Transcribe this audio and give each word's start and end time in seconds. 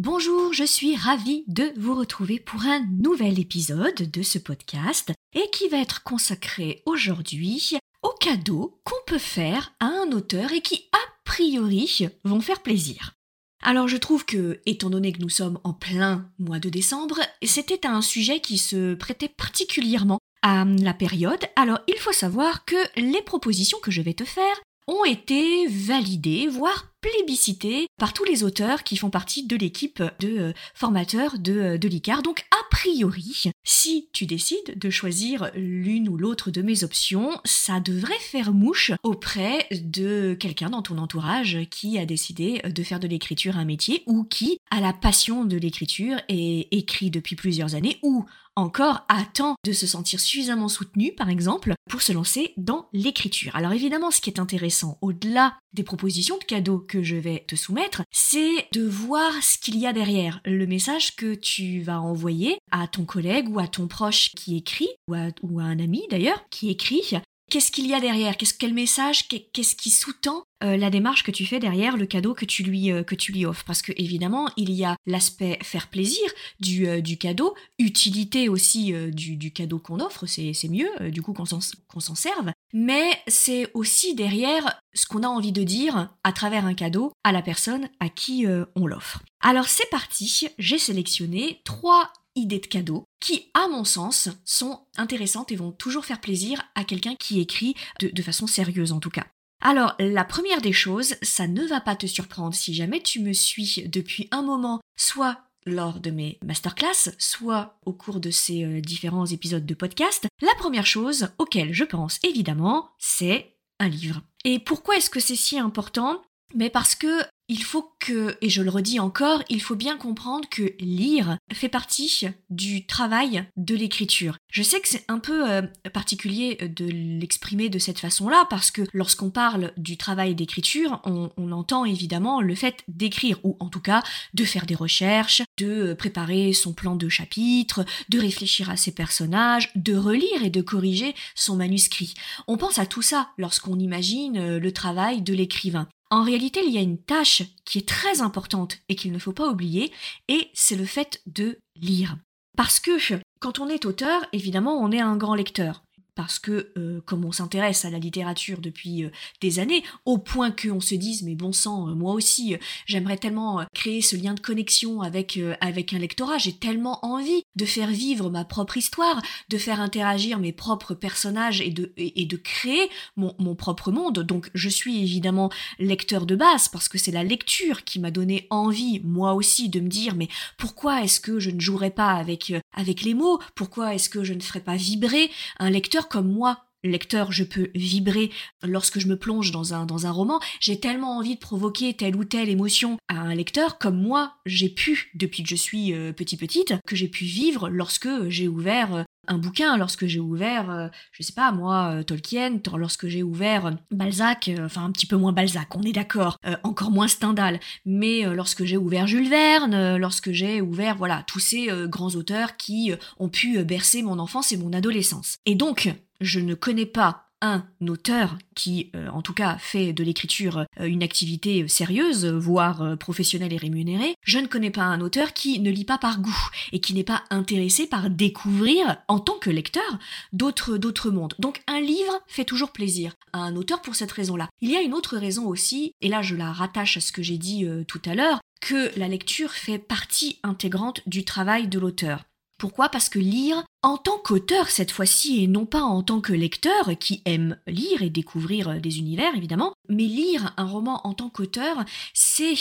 Bonjour, 0.00 0.52
je 0.52 0.62
suis 0.62 0.94
ravie 0.94 1.42
de 1.48 1.72
vous 1.76 1.96
retrouver 1.96 2.38
pour 2.38 2.62
un 2.62 2.86
nouvel 3.02 3.40
épisode 3.40 3.96
de 3.96 4.22
ce 4.22 4.38
podcast 4.38 5.10
et 5.34 5.50
qui 5.50 5.66
va 5.66 5.78
être 5.78 6.04
consacré 6.04 6.84
aujourd'hui 6.86 7.76
aux 8.04 8.14
cadeaux 8.20 8.80
qu'on 8.84 8.94
peut 9.08 9.18
faire 9.18 9.74
à 9.80 9.86
un 9.86 10.12
auteur 10.12 10.52
et 10.52 10.60
qui, 10.60 10.88
a 10.92 11.00
priori, 11.24 12.06
vont 12.22 12.40
faire 12.40 12.62
plaisir. 12.62 13.14
Alors 13.60 13.88
je 13.88 13.96
trouve 13.96 14.24
que, 14.24 14.60
étant 14.66 14.88
donné 14.88 15.10
que 15.10 15.20
nous 15.20 15.28
sommes 15.28 15.58
en 15.64 15.72
plein 15.72 16.30
mois 16.38 16.60
de 16.60 16.68
décembre, 16.68 17.18
c'était 17.42 17.84
un 17.84 18.00
sujet 18.00 18.38
qui 18.38 18.56
se 18.56 18.94
prêtait 18.94 19.28
particulièrement 19.28 20.20
à 20.42 20.64
la 20.64 20.94
période. 20.94 21.44
Alors 21.56 21.80
il 21.88 21.98
faut 21.98 22.12
savoir 22.12 22.64
que 22.64 22.76
les 22.94 23.22
propositions 23.22 23.80
que 23.82 23.90
je 23.90 24.02
vais 24.02 24.14
te 24.14 24.24
faire 24.24 24.62
ont 24.88 25.04
été 25.04 25.66
validés, 25.68 26.48
voire 26.48 26.86
plébiscités 27.00 27.86
par 27.96 28.12
tous 28.12 28.24
les 28.24 28.42
auteurs 28.42 28.82
qui 28.82 28.96
font 28.96 29.10
partie 29.10 29.46
de 29.46 29.56
l'équipe 29.56 30.02
de 30.18 30.38
euh, 30.38 30.52
formateurs 30.74 31.38
de, 31.38 31.52
euh, 31.52 31.78
de 31.78 31.86
l'ICAR. 31.86 32.22
Donc 32.22 32.44
a 32.50 32.68
priori, 32.70 33.52
si 33.62 34.08
tu 34.12 34.26
décides 34.26 34.76
de 34.76 34.90
choisir 34.90 35.50
l'une 35.54 36.08
ou 36.08 36.16
l'autre 36.16 36.50
de 36.50 36.62
mes 36.62 36.82
options, 36.82 37.40
ça 37.44 37.78
devrait 37.80 38.18
faire 38.18 38.52
mouche 38.52 38.92
auprès 39.04 39.68
de 39.70 40.34
quelqu'un 40.34 40.70
dans 40.70 40.82
ton 40.82 40.98
entourage 40.98 41.58
qui 41.70 41.98
a 41.98 42.06
décidé 42.06 42.60
de 42.64 42.82
faire 42.82 43.00
de 43.00 43.06
l'écriture 43.06 43.56
un 43.56 43.64
métier 43.64 44.02
ou 44.06 44.24
qui 44.24 44.58
a 44.70 44.80
la 44.80 44.92
passion 44.92 45.44
de 45.44 45.56
l'écriture 45.56 46.16
et 46.28 46.76
écrit 46.76 47.10
depuis 47.10 47.36
plusieurs 47.36 47.74
années 47.74 47.98
ou 48.02 48.24
encore 48.58 49.04
attend 49.08 49.54
de 49.64 49.72
se 49.72 49.86
sentir 49.86 50.20
suffisamment 50.20 50.68
soutenu, 50.68 51.12
par 51.12 51.28
exemple, 51.28 51.74
pour 51.88 52.02
se 52.02 52.12
lancer 52.12 52.52
dans 52.56 52.88
l'écriture. 52.92 53.54
Alors 53.54 53.72
évidemment, 53.72 54.10
ce 54.10 54.20
qui 54.20 54.30
est 54.30 54.40
intéressant, 54.40 54.98
au-delà 55.00 55.56
des 55.72 55.82
propositions 55.82 56.38
de 56.38 56.44
cadeaux 56.44 56.78
que 56.78 57.02
je 57.02 57.16
vais 57.16 57.44
te 57.46 57.56
soumettre, 57.56 58.02
c'est 58.10 58.66
de 58.72 58.86
voir 58.86 59.32
ce 59.42 59.58
qu'il 59.58 59.78
y 59.78 59.86
a 59.86 59.92
derrière, 59.92 60.40
le 60.44 60.66
message 60.66 61.14
que 61.16 61.34
tu 61.34 61.80
vas 61.80 62.00
envoyer 62.00 62.58
à 62.70 62.88
ton 62.88 63.04
collègue 63.04 63.48
ou 63.48 63.58
à 63.58 63.68
ton 63.68 63.86
proche 63.86 64.30
qui 64.34 64.56
écrit, 64.56 64.88
ou 65.08 65.14
à, 65.14 65.28
ou 65.42 65.60
à 65.60 65.64
un 65.64 65.78
ami 65.78 66.02
d'ailleurs, 66.10 66.44
qui 66.50 66.70
écrit, 66.70 67.02
Qu'est-ce 67.50 67.72
qu'il 67.72 67.86
y 67.86 67.94
a 67.94 68.00
derrière? 68.00 68.36
Qu'est-ce 68.36 68.52
quel 68.52 68.74
message? 68.74 69.26
Qu'est-ce 69.28 69.74
qui 69.74 69.88
sous-tend 69.88 70.44
euh, 70.62 70.76
la 70.76 70.90
démarche 70.90 71.22
que 71.22 71.30
tu 71.30 71.46
fais 71.46 71.58
derrière 71.58 71.96
le 71.96 72.04
cadeau 72.04 72.34
que 72.34 72.44
tu 72.44 72.62
lui 72.62 72.92
euh, 72.92 73.02
que 73.02 73.14
tu 73.14 73.32
lui 73.32 73.46
offres? 73.46 73.64
Parce 73.64 73.80
que 73.80 73.92
évidemment, 73.96 74.50
il 74.58 74.70
y 74.70 74.84
a 74.84 74.96
l'aspect 75.06 75.58
faire 75.62 75.88
plaisir 75.88 76.22
du, 76.60 76.86
euh, 76.86 77.00
cadeau, 77.18 77.54
utilité 77.78 78.50
aussi 78.50 78.92
du, 79.12 79.36
du, 79.36 79.50
cadeau 79.50 79.78
qu'on 79.78 80.00
offre, 80.00 80.26
c'est 80.26 80.68
mieux 80.68 81.10
du 81.10 81.22
coup 81.22 81.32
qu'on 81.32 81.46
s'en 81.46 82.14
serve. 82.14 82.52
Mais 82.74 83.18
c'est 83.26 83.70
aussi 83.72 84.14
derrière 84.14 84.82
ce 84.94 85.06
qu'on 85.06 85.22
a 85.22 85.28
envie 85.28 85.52
de 85.52 85.62
dire 85.62 86.14
à 86.22 86.32
travers 86.32 86.66
un 86.66 86.74
cadeau 86.74 87.12
à 87.24 87.32
la 87.32 87.40
personne 87.40 87.88
à 87.98 88.08
qui 88.08 88.46
on 88.76 88.86
l'offre. 88.86 89.22
Alors 89.40 89.68
c'est 89.68 89.88
parti, 89.90 90.48
j'ai 90.58 90.78
sélectionné 90.78 91.60
trois 91.64 92.12
idées 92.38 92.60
de 92.60 92.66
cadeaux 92.66 93.04
qui, 93.20 93.50
à 93.54 93.68
mon 93.68 93.84
sens, 93.84 94.28
sont 94.44 94.80
intéressantes 94.96 95.52
et 95.52 95.56
vont 95.56 95.72
toujours 95.72 96.04
faire 96.04 96.20
plaisir 96.20 96.62
à 96.74 96.84
quelqu'un 96.84 97.14
qui 97.16 97.40
écrit 97.40 97.74
de, 98.00 98.22
façon 98.22 98.46
sérieuse 98.46 98.92
en 98.92 99.00
tout 99.00 99.10
cas. 99.10 99.26
Alors, 99.60 99.94
la 99.98 100.24
première 100.24 100.60
des 100.60 100.72
choses, 100.72 101.16
ça 101.22 101.48
ne 101.48 101.66
va 101.66 101.80
pas 101.80 101.96
te 101.96 102.06
surprendre 102.06 102.54
si 102.54 102.74
jamais 102.74 103.02
tu 103.02 103.20
me 103.20 103.32
suis 103.32 103.88
depuis 103.88 104.28
un 104.30 104.42
moment, 104.42 104.80
soit 104.96 105.40
lors 105.66 106.00
de 106.00 106.10
mes 106.10 106.38
masterclass, 106.44 107.10
soit 107.18 107.78
au 107.84 107.92
cours 107.92 108.20
de 108.20 108.30
ces 108.30 108.64
euh, 108.64 108.80
différents 108.80 109.26
épisodes 109.26 109.66
de 109.66 109.74
podcast. 109.74 110.26
La 110.40 110.54
première 110.56 110.86
chose 110.86 111.28
auquel 111.38 111.74
je 111.74 111.84
pense 111.84 112.18
évidemment, 112.22 112.90
c'est 112.98 113.56
un 113.80 113.88
livre. 113.88 114.22
Et 114.44 114.58
pourquoi 114.58 114.96
est-ce 114.96 115.10
que 115.10 115.20
c'est 115.20 115.36
si 115.36 115.58
important? 115.58 116.22
Mais 116.54 116.70
parce 116.70 116.94
que 116.94 117.22
il 117.48 117.62
faut 117.62 117.92
que, 117.98 118.36
et 118.42 118.50
je 118.50 118.62
le 118.62 118.70
redis 118.70 119.00
encore, 119.00 119.42
il 119.48 119.62
faut 119.62 119.74
bien 119.74 119.96
comprendre 119.96 120.48
que 120.50 120.74
lire 120.78 121.38
fait 121.52 121.68
partie 121.68 122.26
du 122.50 122.86
travail 122.86 123.44
de 123.56 123.74
l'écriture. 123.74 124.36
Je 124.52 124.62
sais 124.62 124.80
que 124.80 124.88
c'est 124.88 125.04
un 125.08 125.18
peu 125.18 125.50
euh, 125.50 125.62
particulier 125.92 126.56
de 126.56 126.84
l'exprimer 126.86 127.70
de 127.70 127.78
cette 127.78 127.98
façon-là, 127.98 128.46
parce 128.50 128.70
que 128.70 128.82
lorsqu'on 128.92 129.30
parle 129.30 129.72
du 129.76 129.96
travail 129.96 130.34
d'écriture, 130.34 131.00
on, 131.04 131.30
on, 131.36 131.52
entend 131.52 131.86
évidemment 131.86 132.40
le 132.40 132.54
fait 132.54 132.84
d'écrire, 132.86 133.38
ou 133.42 133.56
en 133.60 133.68
tout 133.68 133.80
cas 133.80 134.02
de 134.34 134.44
faire 134.44 134.66
des 134.66 134.74
recherches, 134.74 135.42
de 135.56 135.94
préparer 135.94 136.52
son 136.52 136.74
plan 136.74 136.96
de 136.96 137.08
chapitre, 137.08 137.84
de 138.10 138.20
réfléchir 138.20 138.68
à 138.68 138.76
ses 138.76 138.92
personnages, 138.92 139.70
de 139.74 139.96
relire 139.96 140.44
et 140.44 140.50
de 140.50 140.60
corriger 140.60 141.14
son 141.34 141.56
manuscrit. 141.56 142.14
On 142.46 142.58
pense 142.58 142.78
à 142.78 142.86
tout 142.86 143.02
ça 143.02 143.30
lorsqu'on 143.38 143.78
imagine 143.78 144.58
le 144.58 144.72
travail 144.72 145.22
de 145.22 145.32
l'écrivain. 145.32 145.88
En 146.10 146.22
réalité, 146.22 146.60
il 146.64 146.72
y 146.72 146.78
a 146.78 146.82
une 146.82 147.02
tâche 147.02 147.42
qui 147.64 147.78
est 147.78 147.88
très 147.88 148.22
importante 148.22 148.78
et 148.88 148.96
qu'il 148.96 149.12
ne 149.12 149.18
faut 149.18 149.32
pas 149.32 149.48
oublier, 149.48 149.92
et 150.28 150.50
c'est 150.54 150.76
le 150.76 150.86
fait 150.86 151.20
de 151.26 151.58
lire. 151.76 152.16
Parce 152.56 152.80
que 152.80 152.92
quand 153.40 153.58
on 153.58 153.68
est 153.68 153.84
auteur, 153.84 154.24
évidemment, 154.32 154.80
on 154.80 154.90
est 154.90 155.00
un 155.00 155.16
grand 155.16 155.34
lecteur 155.34 155.82
parce 156.18 156.40
que 156.40 156.72
euh, 156.76 157.00
comme 157.06 157.24
on 157.24 157.30
s'intéresse 157.30 157.84
à 157.84 157.90
la 157.90 158.00
littérature 158.00 158.60
depuis 158.60 159.04
euh, 159.04 159.10
des 159.40 159.60
années, 159.60 159.84
au 160.04 160.18
point 160.18 160.50
qu'on 160.50 160.80
se 160.80 160.96
dise 160.96 161.22
mais 161.22 161.36
bon 161.36 161.52
sang, 161.52 161.88
euh, 161.88 161.94
moi 161.94 162.12
aussi, 162.12 162.56
j'aimerais 162.86 163.18
tellement 163.18 163.64
créer 163.72 164.02
ce 164.02 164.16
lien 164.16 164.34
de 164.34 164.40
connexion 164.40 165.00
avec 165.00 165.38
avec 165.60 165.92
un 165.92 166.00
lectorat, 166.00 166.36
j'ai 166.38 166.54
tellement 166.54 166.98
envie 167.06 167.44
de 167.54 167.64
faire 167.64 167.90
vivre 167.90 168.30
ma 168.30 168.44
propre 168.44 168.76
histoire, 168.76 169.22
de 169.48 169.58
faire 169.58 169.80
interagir 169.80 170.40
mes 170.40 170.52
propres 170.52 170.94
personnages 170.94 171.60
et 171.60 171.70
de 171.70 171.92
et, 171.96 172.26
de 172.26 172.36
créer 172.36 172.90
mon, 173.14 173.36
mon 173.38 173.54
propre 173.54 173.92
monde. 173.92 174.18
Donc 174.18 174.50
je 174.54 174.68
suis 174.68 175.00
évidemment 175.00 175.50
lecteur 175.78 176.26
de 176.26 176.34
base 176.34 176.66
parce 176.66 176.88
que 176.88 176.98
c'est 176.98 177.12
la 177.12 177.22
lecture 177.22 177.84
qui 177.84 178.00
m'a 178.00 178.10
donné 178.10 178.48
envie 178.50 179.00
moi 179.04 179.34
aussi 179.34 179.68
de 179.68 179.78
me 179.78 179.88
dire 179.88 180.16
mais 180.16 180.26
pourquoi 180.56 181.04
est-ce 181.04 181.20
que 181.20 181.38
je 181.38 181.50
ne 181.50 181.60
jouerais 181.60 181.92
pas 181.92 182.14
avec 182.14 182.52
avec 182.72 183.02
les 183.02 183.14
mots? 183.14 183.38
Pourquoi 183.54 183.94
est-ce 183.94 184.08
que 184.08 184.24
je 184.24 184.34
ne 184.34 184.40
ferais 184.40 184.62
pas 184.62 184.74
vibrer 184.74 185.30
un 185.60 185.70
lecteur? 185.70 186.07
Comme 186.08 186.32
moi, 186.32 186.64
lecteur, 186.84 187.32
je 187.32 187.44
peux 187.44 187.70
vibrer 187.74 188.30
lorsque 188.62 188.98
je 188.98 189.08
me 189.08 189.16
plonge 189.16 189.50
dans 189.50 189.74
un, 189.74 189.86
dans 189.86 190.06
un 190.06 190.10
roman. 190.10 190.40
J'ai 190.60 190.78
tellement 190.78 191.16
envie 191.16 191.34
de 191.34 191.40
provoquer 191.40 191.94
telle 191.94 192.16
ou 192.16 192.24
telle 192.24 192.48
émotion 192.48 192.98
à 193.08 193.18
un 193.18 193.34
lecteur, 193.34 193.78
comme 193.78 194.00
moi, 194.00 194.34
j'ai 194.46 194.68
pu, 194.68 195.10
depuis 195.14 195.42
que 195.42 195.48
je 195.48 195.56
suis 195.56 195.92
euh, 195.92 196.12
petit 196.12 196.36
petite, 196.36 196.74
que 196.86 196.96
j'ai 196.96 197.08
pu 197.08 197.24
vivre 197.24 197.68
lorsque 197.68 198.28
j'ai 198.28 198.48
ouvert 198.48 198.94
euh, 198.94 199.02
un 199.28 199.38
bouquin, 199.38 199.76
lorsque 199.76 200.06
j'ai 200.06 200.20
ouvert, 200.20 200.70
euh, 200.70 200.88
je 201.12 201.22
sais 201.22 201.32
pas 201.32 201.52
moi, 201.52 202.02
Tolkien, 202.04 202.60
lorsque 202.76 203.08
j'ai 203.08 203.22
ouvert 203.22 203.76
Balzac, 203.90 204.50
enfin 204.60 204.84
un 204.84 204.90
petit 204.90 205.06
peu 205.06 205.16
moins 205.16 205.32
Balzac, 205.32 205.74
on 205.76 205.82
est 205.82 205.92
d'accord, 205.92 206.38
encore 206.62 206.90
moins 206.90 207.08
Stendhal, 207.08 207.60
mais 207.84 208.22
lorsque 208.34 208.64
j'ai 208.64 208.76
ouvert 208.76 209.06
Jules 209.06 209.28
Verne, 209.28 209.96
lorsque 209.96 210.32
j'ai 210.32 210.60
ouvert, 210.60 210.96
voilà, 210.96 211.24
tous 211.26 211.40
ces 211.40 211.68
grands 211.86 212.14
auteurs 212.14 212.56
qui 212.56 212.92
ont 213.18 213.28
pu 213.28 213.62
bercer 213.64 214.02
mon 214.02 214.18
enfance 214.18 214.52
et 214.52 214.56
mon 214.56 214.72
adolescence. 214.72 215.38
Et 215.46 215.54
donc, 215.54 215.92
je 216.20 216.40
ne 216.40 216.54
connais 216.54 216.86
pas 216.86 217.27
un 217.40 217.64
auteur 217.86 218.36
qui, 218.54 218.90
euh, 218.94 219.08
en 219.08 219.22
tout 219.22 219.32
cas, 219.32 219.56
fait 219.58 219.92
de 219.92 220.02
l'écriture 220.02 220.66
euh, 220.80 220.86
une 220.86 221.02
activité 221.02 221.66
sérieuse, 221.68 222.26
voire 222.26 222.82
euh, 222.82 222.96
professionnelle 222.96 223.52
et 223.52 223.58
rémunérée, 223.58 224.14
je 224.22 224.38
ne 224.38 224.46
connais 224.46 224.70
pas 224.70 224.82
un 224.82 225.00
auteur 225.00 225.32
qui 225.32 225.60
ne 225.60 225.70
lit 225.70 225.84
pas 225.84 225.98
par 225.98 226.20
goût 226.20 226.48
et 226.72 226.80
qui 226.80 226.94
n'est 226.94 227.04
pas 227.04 227.24
intéressé 227.30 227.86
par 227.86 228.10
découvrir, 228.10 228.96
en 229.08 229.20
tant 229.20 229.38
que 229.38 229.50
lecteur, 229.50 229.98
d'autres, 230.32 230.76
d'autres 230.76 231.10
mondes. 231.10 231.34
Donc 231.38 231.62
un 231.66 231.80
livre 231.80 232.20
fait 232.26 232.44
toujours 232.44 232.72
plaisir 232.72 233.14
à 233.32 233.38
un 233.38 233.56
auteur 233.56 233.82
pour 233.82 233.94
cette 233.94 234.12
raison-là. 234.12 234.48
Il 234.60 234.70
y 234.70 234.76
a 234.76 234.82
une 234.82 234.94
autre 234.94 235.16
raison 235.16 235.46
aussi, 235.46 235.92
et 236.00 236.08
là 236.08 236.22
je 236.22 236.34
la 236.34 236.52
rattache 236.52 236.96
à 236.96 237.00
ce 237.00 237.12
que 237.12 237.22
j'ai 237.22 237.38
dit 237.38 237.66
tout 237.86 238.02
à 238.04 238.14
l'heure, 238.14 238.40
que 238.60 238.98
la 238.98 239.08
lecture 239.08 239.52
fait 239.52 239.78
partie 239.78 240.38
intégrante 240.42 241.02
du 241.06 241.24
travail 241.24 241.68
de 241.68 241.78
l'auteur. 241.78 242.24
Pourquoi? 242.58 242.88
Parce 242.88 243.08
que 243.08 243.20
lire, 243.20 243.62
en 243.82 243.96
tant 243.96 244.18
qu'auteur 244.18 244.68
cette 244.68 244.90
fois-ci 244.90 245.44
et 245.44 245.46
non 245.46 245.64
pas 245.64 245.82
en 245.82 246.02
tant 246.02 246.20
que 246.20 246.32
lecteur 246.32 246.90
qui 246.98 247.22
aime 247.24 247.56
lire 247.68 248.02
et 248.02 248.10
découvrir 248.10 248.80
des 248.80 248.98
univers 248.98 249.34
évidemment, 249.36 249.72
mais 249.88 250.04
lire 250.04 250.52
un 250.56 250.66
roman 250.66 251.06
en 251.06 251.14
tant 251.14 251.30
qu'auteur, 251.30 251.84
c'est 252.12 252.56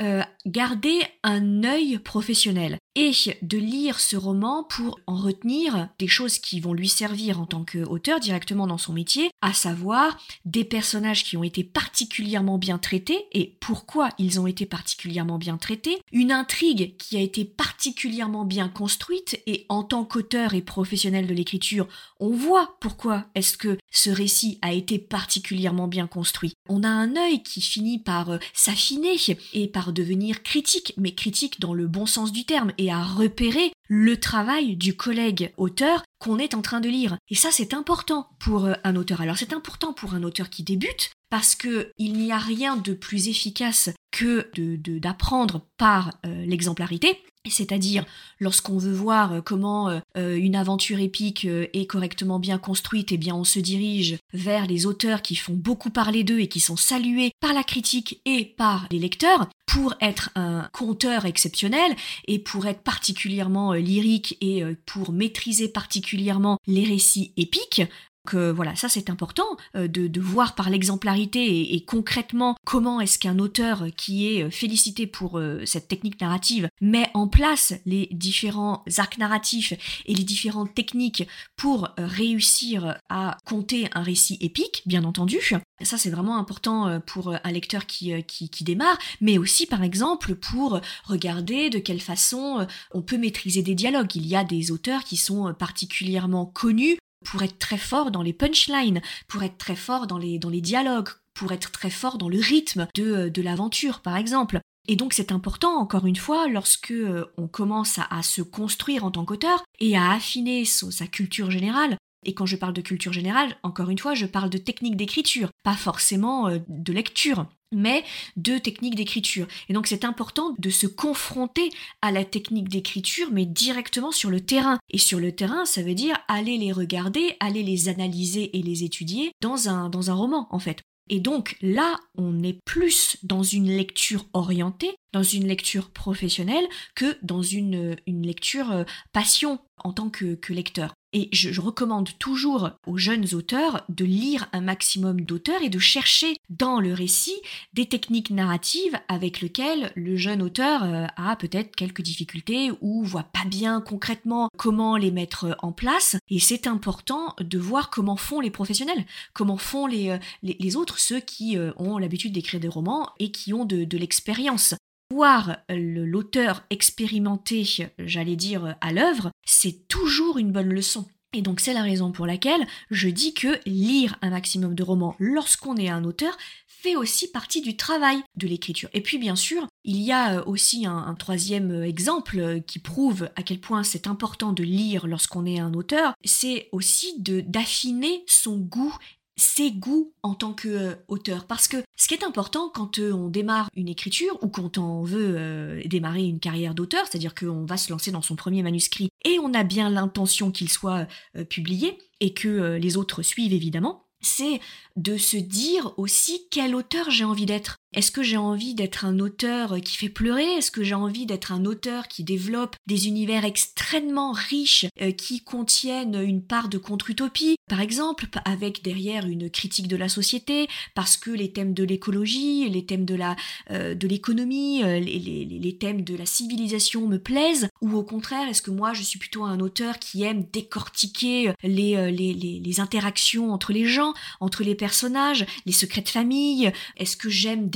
euh, 0.00 0.22
garder 0.46 1.00
un 1.24 1.64
œil 1.64 1.98
professionnel 1.98 2.78
et 2.94 3.12
de 3.42 3.58
lire 3.58 4.00
ce 4.00 4.16
roman 4.16 4.64
pour 4.64 5.00
en 5.06 5.16
retenir 5.16 5.88
des 5.98 6.08
choses 6.08 6.38
qui 6.38 6.60
vont 6.60 6.74
lui 6.74 6.88
servir 6.88 7.40
en 7.40 7.46
tant 7.46 7.64
qu'auteur 7.64 8.20
directement 8.20 8.66
dans 8.66 8.78
son 8.78 8.92
métier, 8.92 9.30
à 9.40 9.52
savoir 9.52 10.18
des 10.44 10.64
personnages 10.64 11.24
qui 11.24 11.36
ont 11.36 11.42
été 11.42 11.64
particulièrement 11.64 12.58
bien 12.58 12.78
traités 12.78 13.26
et 13.32 13.56
pourquoi 13.60 14.10
ils 14.18 14.40
ont 14.40 14.46
été 14.46 14.66
particulièrement 14.66 15.38
bien 15.38 15.56
traités, 15.56 15.98
une 16.12 16.32
intrigue 16.32 16.96
qui 16.96 17.16
a 17.16 17.20
été 17.20 17.44
particulièrement 17.44 18.44
bien 18.44 18.68
construite 18.68 19.40
et 19.46 19.66
en 19.68 19.82
tant 19.82 20.04
qu'auteur 20.04 20.54
et 20.54 20.62
professionnel 20.62 21.26
de 21.26 21.34
l'écriture, 21.34 21.88
on 22.20 22.30
voit 22.30 22.76
pourquoi 22.80 23.26
est-ce 23.34 23.56
que 23.56 23.78
ce 23.90 24.10
récit 24.10 24.58
a 24.62 24.72
été 24.72 24.98
particulièrement 24.98 25.88
bien 25.88 26.06
construit. 26.06 26.54
On 26.68 26.82
a 26.82 26.88
un 26.88 27.16
œil 27.16 27.42
qui 27.42 27.60
finit 27.60 27.98
par 27.98 28.30
euh, 28.30 28.38
s'affiner 28.52 29.16
et 29.52 29.68
par 29.68 29.92
devenir 29.92 30.42
critique, 30.42 30.94
mais 30.96 31.14
critique 31.14 31.60
dans 31.60 31.74
le 31.74 31.86
bon 31.86 32.06
sens 32.06 32.32
du 32.32 32.44
terme 32.44 32.72
et 32.82 32.90
à 32.90 33.02
repérer 33.02 33.72
le 33.88 34.18
travail 34.18 34.76
du 34.76 34.96
collègue 34.96 35.52
auteur 35.56 36.02
qu'on 36.18 36.38
est 36.38 36.54
en 36.54 36.62
train 36.62 36.80
de 36.80 36.88
lire. 36.88 37.16
Et 37.28 37.34
ça, 37.34 37.50
c'est 37.52 37.74
important 37.74 38.28
pour 38.38 38.66
euh, 38.66 38.74
un 38.84 38.96
auteur. 38.96 39.20
Alors, 39.20 39.36
c'est 39.36 39.52
important 39.52 39.92
pour 39.92 40.14
un 40.14 40.22
auteur 40.22 40.50
qui 40.50 40.62
débute 40.62 41.10
parce 41.30 41.54
que 41.54 41.92
il 41.98 42.14
n'y 42.14 42.32
a 42.32 42.38
rien 42.38 42.76
de 42.76 42.92
plus 42.92 43.28
efficace 43.28 43.90
que 44.10 44.50
d'apprendre 44.98 45.66
par 45.78 46.12
euh, 46.26 46.44
l'exemplarité. 46.44 47.22
C'est-à-dire, 47.48 48.04
lorsqu'on 48.40 48.78
veut 48.78 48.92
voir 48.92 49.32
euh, 49.32 49.40
comment 49.40 50.00
une 50.16 50.56
aventure 50.56 51.00
épique 51.00 51.44
est 51.44 51.86
correctement 51.86 52.38
bien 52.38 52.58
construite, 52.58 53.12
eh 53.12 53.16
bien 53.16 53.34
on 53.34 53.44
se 53.44 53.58
dirige 53.58 54.18
vers 54.32 54.66
les 54.66 54.86
auteurs 54.86 55.22
qui 55.22 55.34
font 55.34 55.54
beaucoup 55.54 55.90
parler 55.90 56.24
d'eux 56.24 56.40
et 56.40 56.48
qui 56.48 56.60
sont 56.60 56.76
salués 56.76 57.32
par 57.40 57.52
la 57.52 57.64
critique 57.64 58.20
et 58.24 58.44
par 58.44 58.86
les 58.90 58.98
lecteurs 58.98 59.48
pour 59.66 59.94
être 60.00 60.30
un 60.34 60.68
conteur 60.72 61.24
exceptionnel 61.24 61.94
et 62.26 62.38
pour 62.38 62.66
être 62.66 62.82
particulièrement 62.82 63.72
lyrique 63.72 64.36
et 64.40 64.62
pour 64.86 65.12
maîtriser 65.12 65.68
particulièrement 65.68 66.58
les 66.66 66.84
récits 66.84 67.32
épiques, 67.36 67.82
que 68.26 68.50
voilà, 68.50 68.76
ça 68.76 68.88
c'est 68.88 69.10
important 69.10 69.56
euh, 69.76 69.88
de, 69.88 70.20
voir 70.20 70.54
par 70.54 70.70
l'exemplarité 70.70 71.74
et, 71.74 71.84
concrètement 71.84 72.54
comment 72.64 73.00
est-ce 73.00 73.18
qu'un 73.18 73.38
auteur 73.38 73.86
qui 73.96 74.28
est 74.28 74.44
euh, 74.44 74.50
félicité 74.50 75.06
pour 75.06 75.38
euh, 75.38 75.64
cette 75.66 75.88
technique 75.88 76.20
narrative 76.20 76.68
met 76.80 77.10
en 77.14 77.26
place 77.26 77.74
les 77.84 78.08
différents 78.12 78.84
arcs 78.98 79.18
narratifs 79.18 79.72
et 80.06 80.14
les 80.14 80.22
différentes 80.22 80.74
techniques 80.74 81.26
pour 81.56 81.88
réussir 81.98 82.98
à 83.08 83.36
conter 83.44 83.88
un 83.94 84.02
récit 84.02 84.38
épique, 84.40 84.82
bien 84.86 85.04
entendu. 85.04 85.38
Ça 85.82 85.98
c'est 85.98 86.10
vraiment 86.10 86.36
important 86.36 87.00
pour 87.00 87.34
un 87.34 87.52
lecteur 87.52 87.86
qui, 87.86 88.12
qui 88.24 88.64
démarre, 88.64 88.98
mais 89.20 89.38
aussi 89.38 89.66
par 89.66 89.82
exemple 89.82 90.34
pour 90.34 90.80
regarder 91.04 91.70
de 91.70 91.78
quelle 91.78 92.00
façon 92.00 92.66
on 92.92 93.02
peut 93.02 93.18
maîtriser 93.18 93.62
des 93.62 93.74
dialogues. 93.74 94.14
Il 94.16 94.26
y 94.26 94.36
a 94.36 94.44
des 94.44 94.70
auteurs 94.70 95.04
qui 95.04 95.16
sont 95.16 95.54
particulièrement 95.54 96.46
connus 96.46 96.98
pour 97.22 97.42
être 97.42 97.58
très 97.58 97.78
fort 97.78 98.10
dans 98.10 98.22
les 98.22 98.32
punchlines, 98.32 99.00
pour 99.28 99.42
être 99.42 99.58
très 99.58 99.76
fort 99.76 100.06
dans 100.06 100.18
les, 100.18 100.38
dialogues, 100.60 101.08
pour 101.34 101.52
être 101.52 101.70
très 101.70 101.90
fort 101.90 102.18
dans 102.18 102.28
le 102.28 102.40
rythme 102.40 102.86
de, 102.94 103.04
euh, 103.04 103.30
de 103.30 103.42
l'aventure, 103.42 104.00
par 104.00 104.16
exemple. 104.16 104.60
Et 104.88 104.96
donc 104.96 105.12
c'est 105.12 105.32
important, 105.32 105.76
encore 105.78 106.06
une 106.06 106.16
fois, 106.16 106.48
lorsque 106.48 106.90
euh, 106.90 107.24
on 107.36 107.46
commence 107.46 107.98
à, 107.98 108.22
se 108.22 108.42
construire 108.42 109.04
en 109.04 109.10
tant 109.10 109.24
qu'auteur 109.24 109.62
et 109.78 109.96
à 109.96 110.10
affiner 110.10 110.64
sa 110.64 111.06
culture 111.06 111.50
générale. 111.50 111.96
Et 112.24 112.34
quand 112.34 112.46
je 112.46 112.56
parle 112.56 112.74
de 112.74 112.80
culture 112.80 113.12
générale, 113.12 113.56
encore 113.62 113.90
une 113.90 113.98
fois, 113.98 114.14
je 114.14 114.26
parle 114.26 114.50
de 114.50 114.58
technique 114.58 114.96
d'écriture, 114.96 115.50
pas 115.62 115.74
forcément 115.76 116.48
euh, 116.48 116.58
de 116.68 116.92
lecture 116.92 117.46
mais 117.72 118.04
de 118.36 118.58
techniques 118.58 118.94
d'écriture. 118.94 119.46
Et 119.68 119.72
donc 119.72 119.86
c'est 119.86 120.04
important 120.04 120.54
de 120.58 120.70
se 120.70 120.86
confronter 120.86 121.70
à 122.02 122.12
la 122.12 122.24
technique 122.24 122.68
d'écriture, 122.68 123.28
mais 123.32 123.46
directement 123.46 124.12
sur 124.12 124.30
le 124.30 124.40
terrain. 124.40 124.78
Et 124.90 124.98
sur 124.98 125.18
le 125.18 125.32
terrain, 125.32 125.64
ça 125.64 125.82
veut 125.82 125.94
dire 125.94 126.16
aller 126.28 126.58
les 126.58 126.72
regarder, 126.72 127.36
aller 127.40 127.62
les 127.62 127.88
analyser 127.88 128.56
et 128.56 128.62
les 128.62 128.84
étudier 128.84 129.32
dans 129.40 129.68
un, 129.68 129.88
dans 129.88 130.10
un 130.10 130.14
roman, 130.14 130.46
en 130.50 130.58
fait. 130.58 130.82
Et 131.08 131.18
donc 131.18 131.56
là, 131.60 131.98
on 132.16 132.42
est 132.42 132.58
plus 132.64 133.16
dans 133.22 133.42
une 133.42 133.68
lecture 133.68 134.26
orientée, 134.34 134.94
dans 135.12 135.22
une 135.22 135.46
lecture 135.46 135.90
professionnelle, 135.90 136.66
que 136.94 137.16
dans 137.22 137.42
une, 137.42 137.96
une 138.06 138.26
lecture 138.26 138.70
euh, 138.72 138.84
passion 139.12 139.60
en 139.84 139.92
tant 139.92 140.10
que, 140.10 140.34
que 140.34 140.52
lecteur. 140.52 140.94
Et 141.14 141.28
je, 141.32 141.60
recommande 141.60 142.08
toujours 142.18 142.70
aux 142.86 142.96
jeunes 142.96 143.34
auteurs 143.34 143.84
de 143.90 144.04
lire 144.04 144.48
un 144.52 144.62
maximum 144.62 145.20
d'auteurs 145.20 145.62
et 145.62 145.68
de 145.68 145.78
chercher 145.78 146.36
dans 146.48 146.80
le 146.80 146.94
récit 146.94 147.36
des 147.74 147.86
techniques 147.86 148.30
narratives 148.30 148.98
avec 149.08 149.42
lesquelles 149.42 149.92
le 149.94 150.16
jeune 150.16 150.40
auteur 150.40 150.84
euh, 150.84 151.06
a 151.16 151.36
peut-être 151.36 151.76
quelques 151.76 152.00
difficultés 152.00 152.70
ou 152.80 153.04
voit 153.04 153.24
pas 153.24 153.44
bien 153.44 153.82
concrètement 153.82 154.48
comment 154.56 154.96
les 154.96 155.10
mettre 155.10 155.54
en 155.60 155.72
place. 155.72 156.16
Et 156.30 156.38
c'est 156.38 156.66
important 156.66 157.34
de 157.38 157.58
voir 157.58 157.90
comment 157.90 158.16
font 158.16 158.40
les 158.40 158.50
professionnels, 158.50 159.04
comment 159.34 159.58
font 159.58 159.86
les, 159.86 160.10
euh, 160.10 160.18
les, 160.42 160.76
autres, 160.76 160.98
ceux 160.98 161.20
qui 161.20 161.58
euh, 161.58 161.72
ont 161.76 161.98
l'habitude 161.98 162.32
d'écrire 162.32 162.60
des 162.60 162.68
romans 162.68 163.10
et 163.18 163.30
qui 163.30 163.52
ont 163.52 163.66
de, 163.66 163.84
de 163.84 163.98
l'expérience 163.98 164.74
voir 165.12 165.58
l'auteur 165.68 166.64
expérimenté, 166.70 167.66
j'allais 167.98 168.36
dire, 168.36 168.76
à 168.80 168.92
l'œuvre, 168.92 169.30
c'est 169.44 169.86
toujours 169.88 170.38
une 170.38 170.52
bonne 170.52 170.72
leçon. 170.72 171.06
Et 171.34 171.42
donc 171.42 171.60
c'est 171.60 171.72
la 171.72 171.82
raison 171.82 172.12
pour 172.12 172.26
laquelle 172.26 172.66
je 172.90 173.08
dis 173.08 173.32
que 173.32 173.58
lire 173.64 174.16
un 174.20 174.30
maximum 174.30 174.74
de 174.74 174.82
romans 174.82 175.16
lorsqu'on 175.18 175.76
est 175.76 175.88
un 175.88 176.04
auteur 176.04 176.36
fait 176.66 176.96
aussi 176.96 177.30
partie 177.30 177.60
du 177.60 177.76
travail 177.76 178.18
de 178.36 178.48
l'écriture. 178.48 178.90
Et 178.92 179.00
puis 179.00 179.16
bien 179.16 179.36
sûr, 179.36 179.66
il 179.84 179.98
y 179.98 180.12
a 180.12 180.38
euh, 180.38 180.44
aussi 180.46 180.84
un, 180.84 181.14
troisième 181.14 181.70
euh, 181.70 181.86
exemple 181.86 182.38
euh, 182.38 182.60
qui 182.60 182.80
prouve 182.80 183.30
à 183.36 183.42
quel 183.42 183.60
point 183.60 183.84
c'est 183.84 184.08
important 184.08 184.52
de 184.52 184.64
lire 184.64 185.06
lorsqu'on 185.06 185.46
est 185.46 185.60
un 185.60 185.74
auteur, 185.74 186.14
c'est 186.24 186.68
aussi 186.72 187.20
de 187.20 187.40
d'affiner 187.40 188.24
son 188.26 188.56
goût 188.56 188.96
ses 189.36 189.72
goûts 189.72 190.12
en 190.22 190.34
tant 190.34 190.54
qu'auteur. 190.54 191.46
Parce 191.46 191.68
que 191.68 191.78
ce 191.96 192.08
qui 192.08 192.14
est 192.14 192.24
important 192.24 192.70
quand 192.72 192.98
euh, 192.98 193.12
on 193.12 193.28
démarre 193.28 193.68
une 193.74 193.88
écriture 193.88 194.38
ou 194.42 194.48
quand 194.48 194.78
on 194.78 195.02
veut 195.02 195.34
euh, 195.36 195.82
démarrer 195.86 196.24
une 196.24 196.40
carrière 196.40 196.74
d'auteur, 196.74 197.06
c'est-à-dire 197.06 197.34
qu'on 197.34 197.64
va 197.64 197.76
se 197.76 197.90
lancer 197.90 198.10
dans 198.10 198.22
son 198.22 198.36
premier 198.36 198.62
manuscrit 198.62 199.08
et 199.24 199.38
on 199.38 199.54
a 199.54 199.64
bien 199.64 199.90
l'intention 199.90 200.50
qu'il 200.50 200.68
soit 200.68 201.06
euh, 201.36 201.44
publié 201.44 201.98
et 202.20 202.34
que 202.34 202.76
les 202.76 202.96
autres 202.96 203.22
suivent 203.22 203.52
évidemment, 203.52 204.06
c'est 204.20 204.60
de 204.96 205.16
se 205.16 205.36
dire 205.36 205.92
aussi 205.96 206.46
quel 206.50 206.76
auteur 206.76 207.10
j'ai 207.10 207.24
envie 207.24 207.46
d'être. 207.46 207.78
Est-ce 207.94 208.10
que 208.10 208.22
j'ai 208.22 208.38
envie 208.38 208.74
d'être 208.74 209.04
un 209.04 209.18
auteur 209.18 209.78
qui 209.82 209.98
fait 209.98 210.08
pleurer? 210.08 210.54
Est-ce 210.54 210.70
que 210.70 210.82
j'ai 210.82 210.94
envie 210.94 211.26
d'être 211.26 211.52
un 211.52 211.66
auteur 211.66 212.08
qui 212.08 212.24
développe 212.24 212.74
des 212.86 213.06
univers 213.06 213.44
extrêmement 213.44 214.32
riches 214.32 214.86
euh, 215.02 215.12
qui 215.12 215.44
contiennent 215.44 216.14
une 216.14 216.42
part 216.42 216.70
de 216.70 216.78
contre-utopie, 216.78 217.56
par 217.68 217.80
exemple, 217.80 218.26
avec 218.46 218.82
derrière 218.82 219.26
une 219.26 219.50
critique 219.50 219.88
de 219.88 219.96
la 219.96 220.08
société, 220.08 220.68
parce 220.94 221.18
que 221.18 221.30
les 221.30 221.52
thèmes 221.52 221.74
de 221.74 221.84
l'écologie, 221.84 222.68
les 222.70 222.86
thèmes 222.86 223.04
de 223.04 223.14
la 223.14 223.36
euh, 223.70 223.94
de 223.94 224.08
l'économie, 224.08 224.82
euh, 224.82 224.98
les, 224.98 225.18
les, 225.18 225.44
les, 225.44 225.76
thèmes 225.76 226.02
de 226.02 226.16
la 226.16 226.24
civilisation 226.26 227.06
me 227.06 227.18
plaisent? 227.18 227.68
Ou 227.82 227.94
au 227.94 228.02
contraire, 228.04 228.48
est-ce 228.48 228.62
que 228.62 228.70
moi 228.70 228.94
je 228.94 229.02
suis 229.02 229.18
plutôt 229.18 229.44
un 229.44 229.60
auteur 229.60 229.98
qui 229.98 230.22
aime 230.22 230.46
décortiquer 230.50 231.52
les, 231.62 232.10
les, 232.10 232.32
les 232.32 232.80
interactions 232.80 233.52
entre 233.52 233.72
les 233.72 233.84
gens, 233.84 234.14
entre 234.40 234.62
les 234.62 234.74
personnages, 234.74 235.44
les 235.66 235.72
secrets 235.72 236.00
de 236.00 236.08
famille? 236.08 236.72
Est-ce 236.96 237.16
que 237.16 237.28
j'aime 237.28 237.68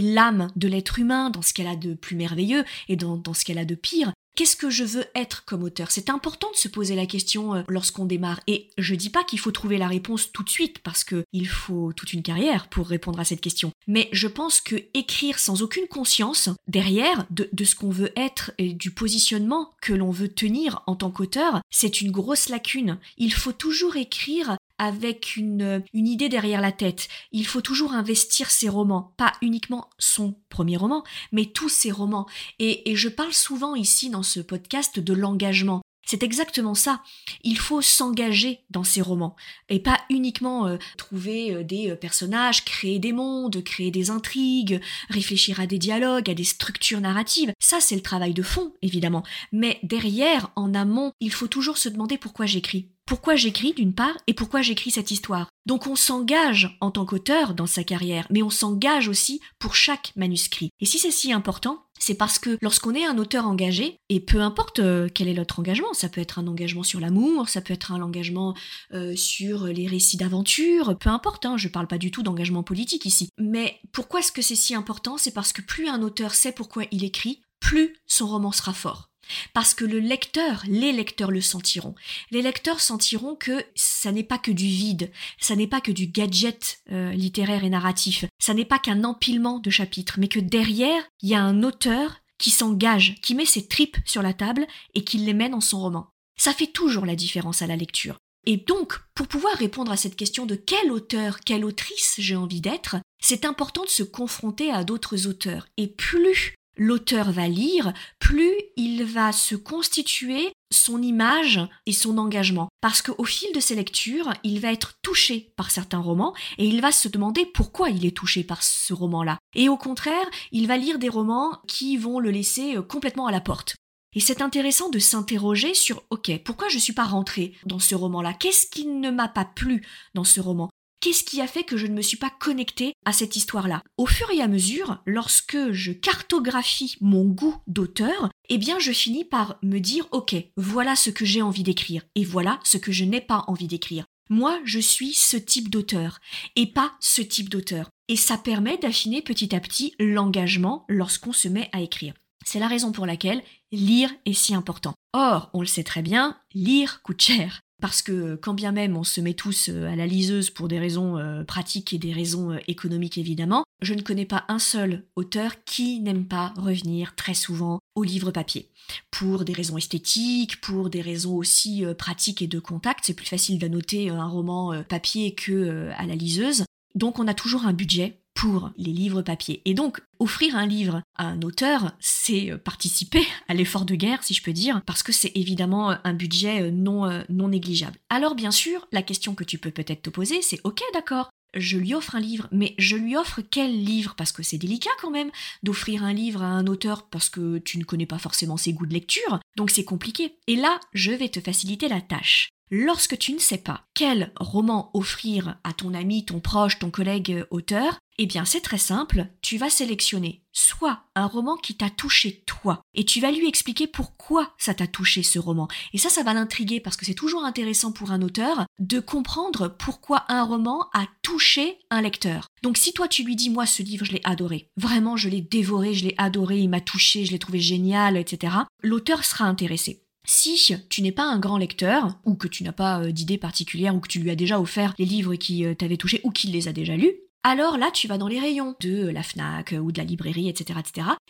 l'âme 0.00 0.48
de 0.56 0.68
l'être 0.68 0.98
humain 0.98 1.30
dans 1.30 1.42
ce 1.42 1.52
qu'elle 1.52 1.66
a 1.66 1.76
de 1.76 1.94
plus 1.94 2.16
merveilleux 2.16 2.64
et 2.88 2.96
dans, 2.96 3.22
ce 3.34 3.44
qu'elle 3.44 3.58
a 3.58 3.64
de 3.64 3.74
pire 3.74 4.12
Qu'est-ce 4.38 4.54
que 4.54 4.70
je 4.70 4.84
veux 4.84 5.04
être 5.16 5.44
comme 5.46 5.64
auteur? 5.64 5.90
C'est 5.90 6.10
important 6.10 6.48
de 6.52 6.56
se 6.56 6.68
poser 6.68 6.94
la 6.94 7.06
question 7.06 7.56
euh, 7.56 7.62
lorsqu'on 7.66 8.04
démarre. 8.04 8.38
Et 8.46 8.70
je 8.78 8.94
dis 8.94 9.10
pas 9.10 9.24
qu'il 9.24 9.40
faut 9.40 9.50
trouver 9.50 9.78
la 9.78 9.88
réponse 9.88 10.30
tout 10.30 10.44
de 10.44 10.48
suite 10.48 10.78
parce 10.78 11.02
que 11.02 11.24
il 11.32 11.48
faut 11.48 11.92
toute 11.92 12.12
une 12.12 12.22
carrière 12.22 12.68
pour 12.68 12.86
répondre 12.86 13.18
à 13.18 13.24
cette 13.24 13.40
question. 13.40 13.72
Mais 13.88 14.08
je 14.12 14.28
pense 14.28 14.60
que 14.60 14.76
écrire 14.94 15.40
sans 15.40 15.62
aucune 15.62 15.88
conscience 15.88 16.50
derrière 16.68 17.26
de, 17.30 17.48
de 17.52 17.64
ce 17.64 17.74
qu'on 17.74 17.90
veut 17.90 18.12
être 18.14 18.52
et 18.58 18.74
du 18.74 18.92
positionnement 18.92 19.72
que 19.82 19.92
l'on 19.92 20.12
veut 20.12 20.28
tenir 20.28 20.84
en 20.86 20.94
tant 20.94 21.10
qu'auteur, 21.10 21.60
c'est 21.68 22.00
une 22.00 22.12
grosse 22.12 22.48
lacune. 22.48 22.98
Il 23.16 23.32
faut 23.32 23.50
toujours 23.50 23.96
écrire 23.96 24.56
avec 24.78 25.36
une, 25.36 25.82
une 25.92 26.08
idée 26.08 26.28
derrière 26.28 26.60
la 26.60 26.72
tête. 26.72 27.08
Il 27.32 27.46
faut 27.46 27.60
toujours 27.60 27.92
investir 27.92 28.50
ses 28.50 28.68
romans, 28.68 29.12
pas 29.16 29.32
uniquement 29.42 29.90
son 29.98 30.34
premier 30.48 30.76
roman, 30.76 31.04
mais 31.32 31.46
tous 31.46 31.68
ses 31.68 31.90
romans. 31.90 32.26
Et, 32.58 32.90
et 32.90 32.96
je 32.96 33.08
parle 33.08 33.32
souvent 33.32 33.74
ici 33.74 34.10
dans 34.10 34.22
ce 34.22 34.40
podcast 34.40 34.98
de 34.98 35.12
l'engagement. 35.12 35.82
C'est 36.08 36.22
exactement 36.22 36.74
ça. 36.74 37.02
Il 37.44 37.58
faut 37.58 37.82
s'engager 37.82 38.60
dans 38.70 38.82
ces 38.82 39.02
romans 39.02 39.36
et 39.68 39.78
pas 39.78 39.98
uniquement 40.08 40.66
euh, 40.66 40.78
trouver 40.96 41.54
euh, 41.54 41.62
des 41.62 41.90
euh, 41.90 41.96
personnages, 41.96 42.64
créer 42.64 42.98
des 42.98 43.12
mondes, 43.12 43.62
créer 43.62 43.90
des 43.90 44.08
intrigues, 44.08 44.80
réfléchir 45.10 45.60
à 45.60 45.66
des 45.66 45.76
dialogues, 45.76 46.30
à 46.30 46.34
des 46.34 46.44
structures 46.44 47.02
narratives. 47.02 47.52
Ça, 47.60 47.80
c'est 47.80 47.94
le 47.94 48.00
travail 48.00 48.32
de 48.32 48.42
fond, 48.42 48.72
évidemment. 48.80 49.22
Mais 49.52 49.80
derrière, 49.82 50.50
en 50.56 50.72
amont, 50.72 51.12
il 51.20 51.30
faut 51.30 51.46
toujours 51.46 51.76
se 51.76 51.90
demander 51.90 52.16
pourquoi 52.16 52.46
j'écris 52.46 52.88
pourquoi 53.08 53.36
j'écris 53.36 53.72
d'une 53.72 53.94
part 53.94 54.18
et 54.26 54.34
pourquoi 54.34 54.60
j'écris 54.60 54.90
cette 54.90 55.10
histoire. 55.10 55.48
Donc 55.64 55.86
on 55.86 55.96
s'engage 55.96 56.76
en 56.82 56.90
tant 56.90 57.06
qu'auteur 57.06 57.54
dans 57.54 57.66
sa 57.66 57.82
carrière, 57.82 58.26
mais 58.28 58.42
on 58.42 58.50
s'engage 58.50 59.08
aussi 59.08 59.40
pour 59.58 59.74
chaque 59.74 60.12
manuscrit. 60.14 60.68
Et 60.80 60.84
si 60.84 60.98
c'est 60.98 61.10
si 61.10 61.32
important, 61.32 61.86
c'est 61.98 62.16
parce 62.16 62.38
que 62.38 62.58
lorsqu'on 62.60 62.94
est 62.94 63.06
un 63.06 63.16
auteur 63.16 63.46
engagé, 63.46 63.96
et 64.10 64.20
peu 64.20 64.42
importe 64.42 64.80
euh, 64.80 65.08
quel 65.12 65.26
est 65.28 65.34
notre 65.34 65.58
engagement, 65.58 65.94
ça 65.94 66.10
peut 66.10 66.20
être 66.20 66.38
un 66.38 66.46
engagement 66.46 66.82
sur 66.82 67.00
l'amour, 67.00 67.48
ça 67.48 67.62
peut 67.62 67.72
être 67.72 67.92
un 67.92 68.02
engagement 68.02 68.54
euh, 68.92 69.16
sur 69.16 69.64
les 69.64 69.86
récits 69.86 70.18
d'aventure, 70.18 70.98
peu 70.98 71.08
importe, 71.08 71.46
hein, 71.46 71.56
je 71.56 71.68
parle 71.68 71.86
pas 71.86 71.98
du 71.98 72.10
tout 72.10 72.22
d'engagement 72.22 72.62
politique 72.62 73.06
ici. 73.06 73.30
Mais 73.38 73.80
pourquoi 73.90 74.20
est-ce 74.20 74.32
que 74.32 74.42
c'est 74.42 74.54
si 74.54 74.74
important? 74.74 75.16
C'est 75.16 75.32
parce 75.32 75.54
que 75.54 75.62
plus 75.62 75.88
un 75.88 76.02
auteur 76.02 76.34
sait 76.34 76.52
pourquoi 76.52 76.84
il 76.90 77.04
écrit, 77.04 77.40
plus 77.58 77.96
son 78.06 78.26
roman 78.26 78.52
sera 78.52 78.74
fort. 78.74 79.07
Parce 79.52 79.74
que 79.74 79.84
le 79.84 79.98
lecteur, 79.98 80.62
les 80.66 80.92
lecteurs 80.92 81.30
le 81.30 81.40
sentiront. 81.40 81.94
Les 82.30 82.42
lecteurs 82.42 82.80
sentiront 82.80 83.36
que 83.36 83.64
ça 83.74 84.12
n'est 84.12 84.22
pas 84.22 84.38
que 84.38 84.50
du 84.50 84.66
vide, 84.66 85.10
ça 85.40 85.56
n'est 85.56 85.66
pas 85.66 85.80
que 85.80 85.92
du 85.92 86.06
gadget 86.06 86.80
euh, 86.92 87.12
littéraire 87.12 87.64
et 87.64 87.70
narratif, 87.70 88.24
ça 88.38 88.54
n'est 88.54 88.64
pas 88.64 88.78
qu'un 88.78 89.04
empilement 89.04 89.58
de 89.58 89.70
chapitres, 89.70 90.16
mais 90.18 90.28
que 90.28 90.40
derrière, 90.40 91.02
il 91.22 91.28
y 91.28 91.34
a 91.34 91.42
un 91.42 91.62
auteur 91.62 92.20
qui 92.38 92.50
s'engage, 92.50 93.16
qui 93.22 93.34
met 93.34 93.44
ses 93.44 93.66
tripes 93.66 93.98
sur 94.04 94.22
la 94.22 94.32
table 94.32 94.66
et 94.94 95.04
qui 95.04 95.18
les 95.18 95.34
met 95.34 95.48
dans 95.48 95.60
son 95.60 95.80
roman. 95.80 96.10
Ça 96.38 96.52
fait 96.52 96.68
toujours 96.68 97.04
la 97.04 97.16
différence 97.16 97.62
à 97.62 97.66
la 97.66 97.76
lecture. 97.76 98.16
Et 98.46 98.56
donc, 98.56 98.98
pour 99.14 99.26
pouvoir 99.26 99.54
répondre 99.54 99.92
à 99.92 99.96
cette 99.96 100.16
question 100.16 100.46
de 100.46 100.54
quel 100.54 100.90
auteur, 100.92 101.40
quelle 101.40 101.64
autrice 101.64 102.14
j'ai 102.18 102.36
envie 102.36 102.60
d'être, 102.60 102.96
c'est 103.20 103.44
important 103.44 103.84
de 103.84 103.90
se 103.90 104.02
confronter 104.02 104.70
à 104.70 104.84
d'autres 104.84 105.26
auteurs. 105.26 105.66
Et 105.76 105.88
plus 105.88 106.54
l'auteur 106.78 107.30
va 107.30 107.48
lire, 107.48 107.92
plus 108.18 108.54
il 108.76 109.04
va 109.04 109.32
se 109.32 109.54
constituer 109.54 110.52
son 110.72 111.02
image 111.02 111.60
et 111.86 111.92
son 111.92 112.18
engagement. 112.18 112.68
Parce 112.80 113.02
qu'au 113.02 113.24
fil 113.24 113.52
de 113.52 113.60
ses 113.60 113.74
lectures, 113.74 114.32
il 114.44 114.60
va 114.60 114.72
être 114.72 114.94
touché 115.02 115.52
par 115.56 115.70
certains 115.70 115.98
romans 115.98 116.34
et 116.56 116.66
il 116.66 116.80
va 116.80 116.92
se 116.92 117.08
demander 117.08 117.44
pourquoi 117.46 117.90
il 117.90 118.06
est 118.06 118.16
touché 118.16 118.44
par 118.44 118.62
ce 118.62 118.92
roman-là. 118.92 119.38
Et 119.54 119.68
au 119.68 119.76
contraire, 119.76 120.30
il 120.52 120.66
va 120.66 120.76
lire 120.76 120.98
des 120.98 121.08
romans 121.08 121.58
qui 121.66 121.96
vont 121.96 122.20
le 122.20 122.30
laisser 122.30 122.76
euh, 122.76 122.82
complètement 122.82 123.26
à 123.26 123.32
la 123.32 123.40
porte. 123.40 123.76
Et 124.14 124.20
c'est 124.20 124.40
intéressant 124.40 124.88
de 124.88 124.98
s'interroger 124.98 125.74
sur 125.74 126.02
OK, 126.10 126.30
pourquoi 126.44 126.68
je 126.68 126.76
ne 126.76 126.80
suis 126.80 126.94
pas 126.94 127.04
rentré 127.04 127.54
dans 127.66 127.78
ce 127.78 127.94
roman-là? 127.94 128.32
Qu'est-ce 128.32 128.66
qui 128.66 128.86
ne 128.86 129.10
m'a 129.10 129.28
pas 129.28 129.44
plu 129.44 129.86
dans 130.14 130.24
ce 130.24 130.40
roman? 130.40 130.70
Qu'est-ce 131.00 131.22
qui 131.22 131.40
a 131.40 131.46
fait 131.46 131.62
que 131.62 131.76
je 131.76 131.86
ne 131.86 131.94
me 131.94 132.02
suis 132.02 132.16
pas 132.16 132.30
connectée 132.40 132.92
à 133.04 133.12
cette 133.12 133.36
histoire-là? 133.36 133.82
Au 133.98 134.06
fur 134.06 134.28
et 134.30 134.40
à 134.40 134.48
mesure, 134.48 135.00
lorsque 135.06 135.70
je 135.70 135.92
cartographie 135.92 136.96
mon 137.00 137.24
goût 137.24 137.54
d'auteur, 137.68 138.30
eh 138.48 138.58
bien 138.58 138.80
je 138.80 138.90
finis 138.90 139.24
par 139.24 139.58
me 139.62 139.78
dire 139.78 140.08
OK, 140.10 140.34
voilà 140.56 140.96
ce 140.96 141.10
que 141.10 141.24
j'ai 141.24 141.40
envie 141.40 141.62
d'écrire 141.62 142.02
et 142.16 142.24
voilà 142.24 142.58
ce 142.64 142.78
que 142.78 142.90
je 142.90 143.04
n'ai 143.04 143.20
pas 143.20 143.44
envie 143.46 143.68
d'écrire. 143.68 144.06
Moi, 144.28 144.60
je 144.64 144.80
suis 144.80 145.14
ce 145.14 145.36
type 145.36 145.70
d'auteur 145.70 146.18
et 146.56 146.66
pas 146.66 146.92
ce 147.00 147.22
type 147.22 147.48
d'auteur. 147.48 147.90
Et 148.08 148.16
ça 148.16 148.36
permet 148.36 148.76
d'affiner 148.76 149.22
petit 149.22 149.54
à 149.54 149.60
petit 149.60 149.94
l'engagement 150.00 150.84
lorsqu'on 150.88 151.32
se 151.32 151.48
met 151.48 151.70
à 151.72 151.80
écrire. 151.80 152.14
C'est 152.44 152.58
la 152.58 152.68
raison 152.68 152.92
pour 152.92 153.06
laquelle 153.06 153.42
lire 153.72 154.10
est 154.26 154.32
si 154.32 154.54
important. 154.54 154.94
Or, 155.12 155.48
on 155.54 155.60
le 155.60 155.66
sait 155.66 155.84
très 155.84 156.02
bien, 156.02 156.36
lire 156.54 157.02
coûte 157.02 157.22
cher. 157.22 157.60
Parce 157.80 158.02
que 158.02 158.34
quand 158.36 158.54
bien 158.54 158.72
même 158.72 158.96
on 158.96 159.04
se 159.04 159.20
met 159.20 159.34
tous 159.34 159.68
euh, 159.68 159.86
à 159.86 159.94
la 159.94 160.06
liseuse 160.06 160.50
pour 160.50 160.66
des 160.66 160.80
raisons 160.80 161.16
euh, 161.16 161.44
pratiques 161.44 161.92
et 161.92 161.98
des 161.98 162.12
raisons 162.12 162.52
euh, 162.52 162.58
économiques 162.66 163.18
évidemment, 163.18 163.64
je 163.82 163.94
ne 163.94 164.02
connais 164.02 164.24
pas 164.24 164.44
un 164.48 164.58
seul 164.58 165.04
auteur 165.14 165.62
qui 165.64 166.00
n'aime 166.00 166.26
pas 166.26 166.52
revenir 166.56 167.14
très 167.14 167.34
souvent 167.34 167.78
au 167.94 168.02
livre 168.02 168.32
papier. 168.32 168.70
Pour 169.12 169.44
des 169.44 169.52
raisons 169.52 169.76
esthétiques, 169.76 170.60
pour 170.60 170.90
des 170.90 171.02
raisons 171.02 171.36
aussi 171.36 171.84
pratiques 171.98 172.42
et 172.42 172.46
de 172.46 172.58
contact, 172.58 173.04
c'est 173.04 173.14
plus 173.14 173.26
facile 173.26 173.58
d'annoter 173.58 174.08
un 174.08 174.26
roman 174.26 174.82
papier 174.88 175.34
que 175.34 175.90
à 175.96 176.06
la 176.06 176.14
liseuse. 176.14 176.64
Donc 176.94 177.18
on 177.18 177.28
a 177.28 177.34
toujours 177.34 177.66
un 177.66 177.72
budget 177.72 178.22
pour 178.38 178.70
les 178.76 178.92
livres 178.92 179.22
papier. 179.22 179.62
Et 179.64 179.74
donc, 179.74 180.00
offrir 180.20 180.54
un 180.54 180.64
livre 180.64 181.02
à 181.16 181.26
un 181.26 181.42
auteur, 181.42 181.90
c'est 181.98 182.52
euh, 182.52 182.56
participer 182.56 183.26
à 183.48 183.54
l'effort 183.54 183.84
de 183.84 183.96
guerre, 183.96 184.22
si 184.22 184.32
je 184.32 184.44
peux 184.44 184.52
dire, 184.52 184.80
parce 184.86 185.02
que 185.02 185.10
c'est 185.10 185.32
évidemment 185.34 185.90
euh, 185.90 185.96
un 186.04 186.14
budget 186.14 186.62
euh, 186.62 186.70
non, 186.70 187.24
non 187.28 187.48
négligeable. 187.48 187.98
Alors, 188.10 188.36
bien 188.36 188.52
sûr, 188.52 188.86
la 188.92 189.02
question 189.02 189.34
que 189.34 189.42
tu 189.42 189.58
peux 189.58 189.72
peut-être 189.72 190.02
te 190.02 190.10
poser, 190.10 190.40
c'est 190.40 190.60
ok, 190.62 190.80
d'accord, 190.94 191.30
je 191.54 191.78
lui 191.78 191.94
offre 191.94 192.14
un 192.14 192.20
livre, 192.20 192.46
mais 192.52 192.76
je 192.78 192.94
lui 192.94 193.16
offre 193.16 193.40
quel 193.40 193.72
livre? 193.72 194.14
Parce 194.16 194.30
que 194.30 194.44
c'est 194.44 194.58
délicat 194.58 194.90
quand 195.00 195.10
même 195.10 195.32
d'offrir 195.64 196.04
un 196.04 196.12
livre 196.12 196.44
à 196.44 196.46
un 196.46 196.68
auteur 196.68 197.08
parce 197.08 197.30
que 197.30 197.58
tu 197.58 197.76
ne 197.76 197.84
connais 197.84 198.06
pas 198.06 198.18
forcément 198.18 198.56
ses 198.56 198.72
goûts 198.72 198.86
de 198.86 198.94
lecture, 198.94 199.40
donc 199.56 199.70
c'est 199.70 199.84
compliqué. 199.84 200.36
Et 200.46 200.54
là, 200.54 200.78
je 200.92 201.10
vais 201.10 201.28
te 201.28 201.40
faciliter 201.40 201.88
la 201.88 202.00
tâche. 202.00 202.50
Lorsque 202.70 203.18
tu 203.18 203.32
ne 203.32 203.38
sais 203.38 203.58
pas 203.58 203.86
quel 203.94 204.30
roman 204.38 204.90
offrir 204.92 205.58
à 205.64 205.72
ton 205.72 205.94
ami, 205.94 206.24
ton 206.26 206.38
proche, 206.38 206.78
ton 206.78 206.90
collègue 206.90 207.44
auteur, 207.50 207.98
eh 208.18 208.26
bien 208.26 208.44
c'est 208.44 208.60
très 208.60 208.78
simple, 208.78 209.28
tu 209.42 209.56
vas 209.56 209.70
sélectionner 209.70 210.42
soit 210.52 211.04
un 211.14 211.26
roman 211.26 211.56
qui 211.56 211.76
t'a 211.76 211.88
touché 211.88 212.42
toi, 212.46 212.82
et 212.94 213.04
tu 213.04 213.20
vas 213.20 213.30
lui 213.30 213.46
expliquer 213.46 213.86
pourquoi 213.86 214.54
ça 214.58 214.74
t'a 214.74 214.88
touché 214.88 215.22
ce 215.22 215.38
roman. 215.38 215.68
Et 215.92 215.98
ça, 215.98 216.10
ça 216.10 216.24
va 216.24 216.34
l'intriguer 216.34 216.80
parce 216.80 216.96
que 216.96 217.06
c'est 217.06 217.14
toujours 217.14 217.44
intéressant 217.44 217.92
pour 217.92 218.10
un 218.10 218.22
auteur 218.22 218.66
de 218.80 218.98
comprendre 218.98 219.68
pourquoi 219.68 220.24
un 220.28 220.42
roman 220.42 220.88
a 220.92 221.06
touché 221.22 221.78
un 221.90 222.02
lecteur. 222.02 222.48
Donc 222.62 222.76
si 222.76 222.92
toi 222.92 223.06
tu 223.06 223.22
lui 223.22 223.36
dis 223.36 223.50
moi 223.50 223.66
ce 223.66 223.82
livre 223.82 224.04
je 224.04 224.12
l'ai 224.12 224.20
adoré, 224.24 224.68
vraiment 224.76 225.16
je 225.16 225.28
l'ai 225.28 225.40
dévoré, 225.40 225.94
je 225.94 226.06
l'ai 226.06 226.14
adoré, 226.18 226.58
il 226.58 226.68
m'a 226.68 226.80
touché, 226.80 227.24
je 227.24 227.30
l'ai 227.30 227.38
trouvé 227.38 227.60
génial, 227.60 228.16
etc., 228.16 228.56
l'auteur 228.82 229.24
sera 229.24 229.44
intéressé. 229.44 230.02
Si 230.30 230.74
tu 230.90 231.00
n'es 231.00 231.12
pas 231.12 231.24
un 231.24 231.38
grand 231.38 231.56
lecteur, 231.56 232.18
ou 232.24 232.34
que 232.34 232.48
tu 232.48 232.62
n'as 232.62 232.72
pas 232.72 233.00
euh, 233.00 233.12
d'idée 233.12 233.38
particulière, 233.38 233.94
ou 233.94 234.00
que 234.00 234.08
tu 234.08 234.18
lui 234.18 234.30
as 234.30 234.36
déjà 234.36 234.60
offert 234.60 234.92
les 234.98 235.06
livres 235.06 235.36
qui 235.36 235.64
euh, 235.64 235.74
t'avaient 235.74 235.96
touché, 235.96 236.20
ou 236.22 236.30
qu'il 236.30 236.52
les 236.52 236.68
a 236.68 236.72
déjà 236.72 236.96
lus, 236.96 237.14
alors 237.44 237.78
là, 237.78 237.90
tu 237.92 238.08
vas 238.08 238.18
dans 238.18 238.28
les 238.28 238.40
rayons 238.40 238.74
de 238.80 239.08
la 239.08 239.22
FNAC 239.22 239.72
euh, 239.72 239.78
ou 239.78 239.92
de 239.92 239.98
la 239.98 240.04
librairie, 240.04 240.48
etc.. 240.48 240.80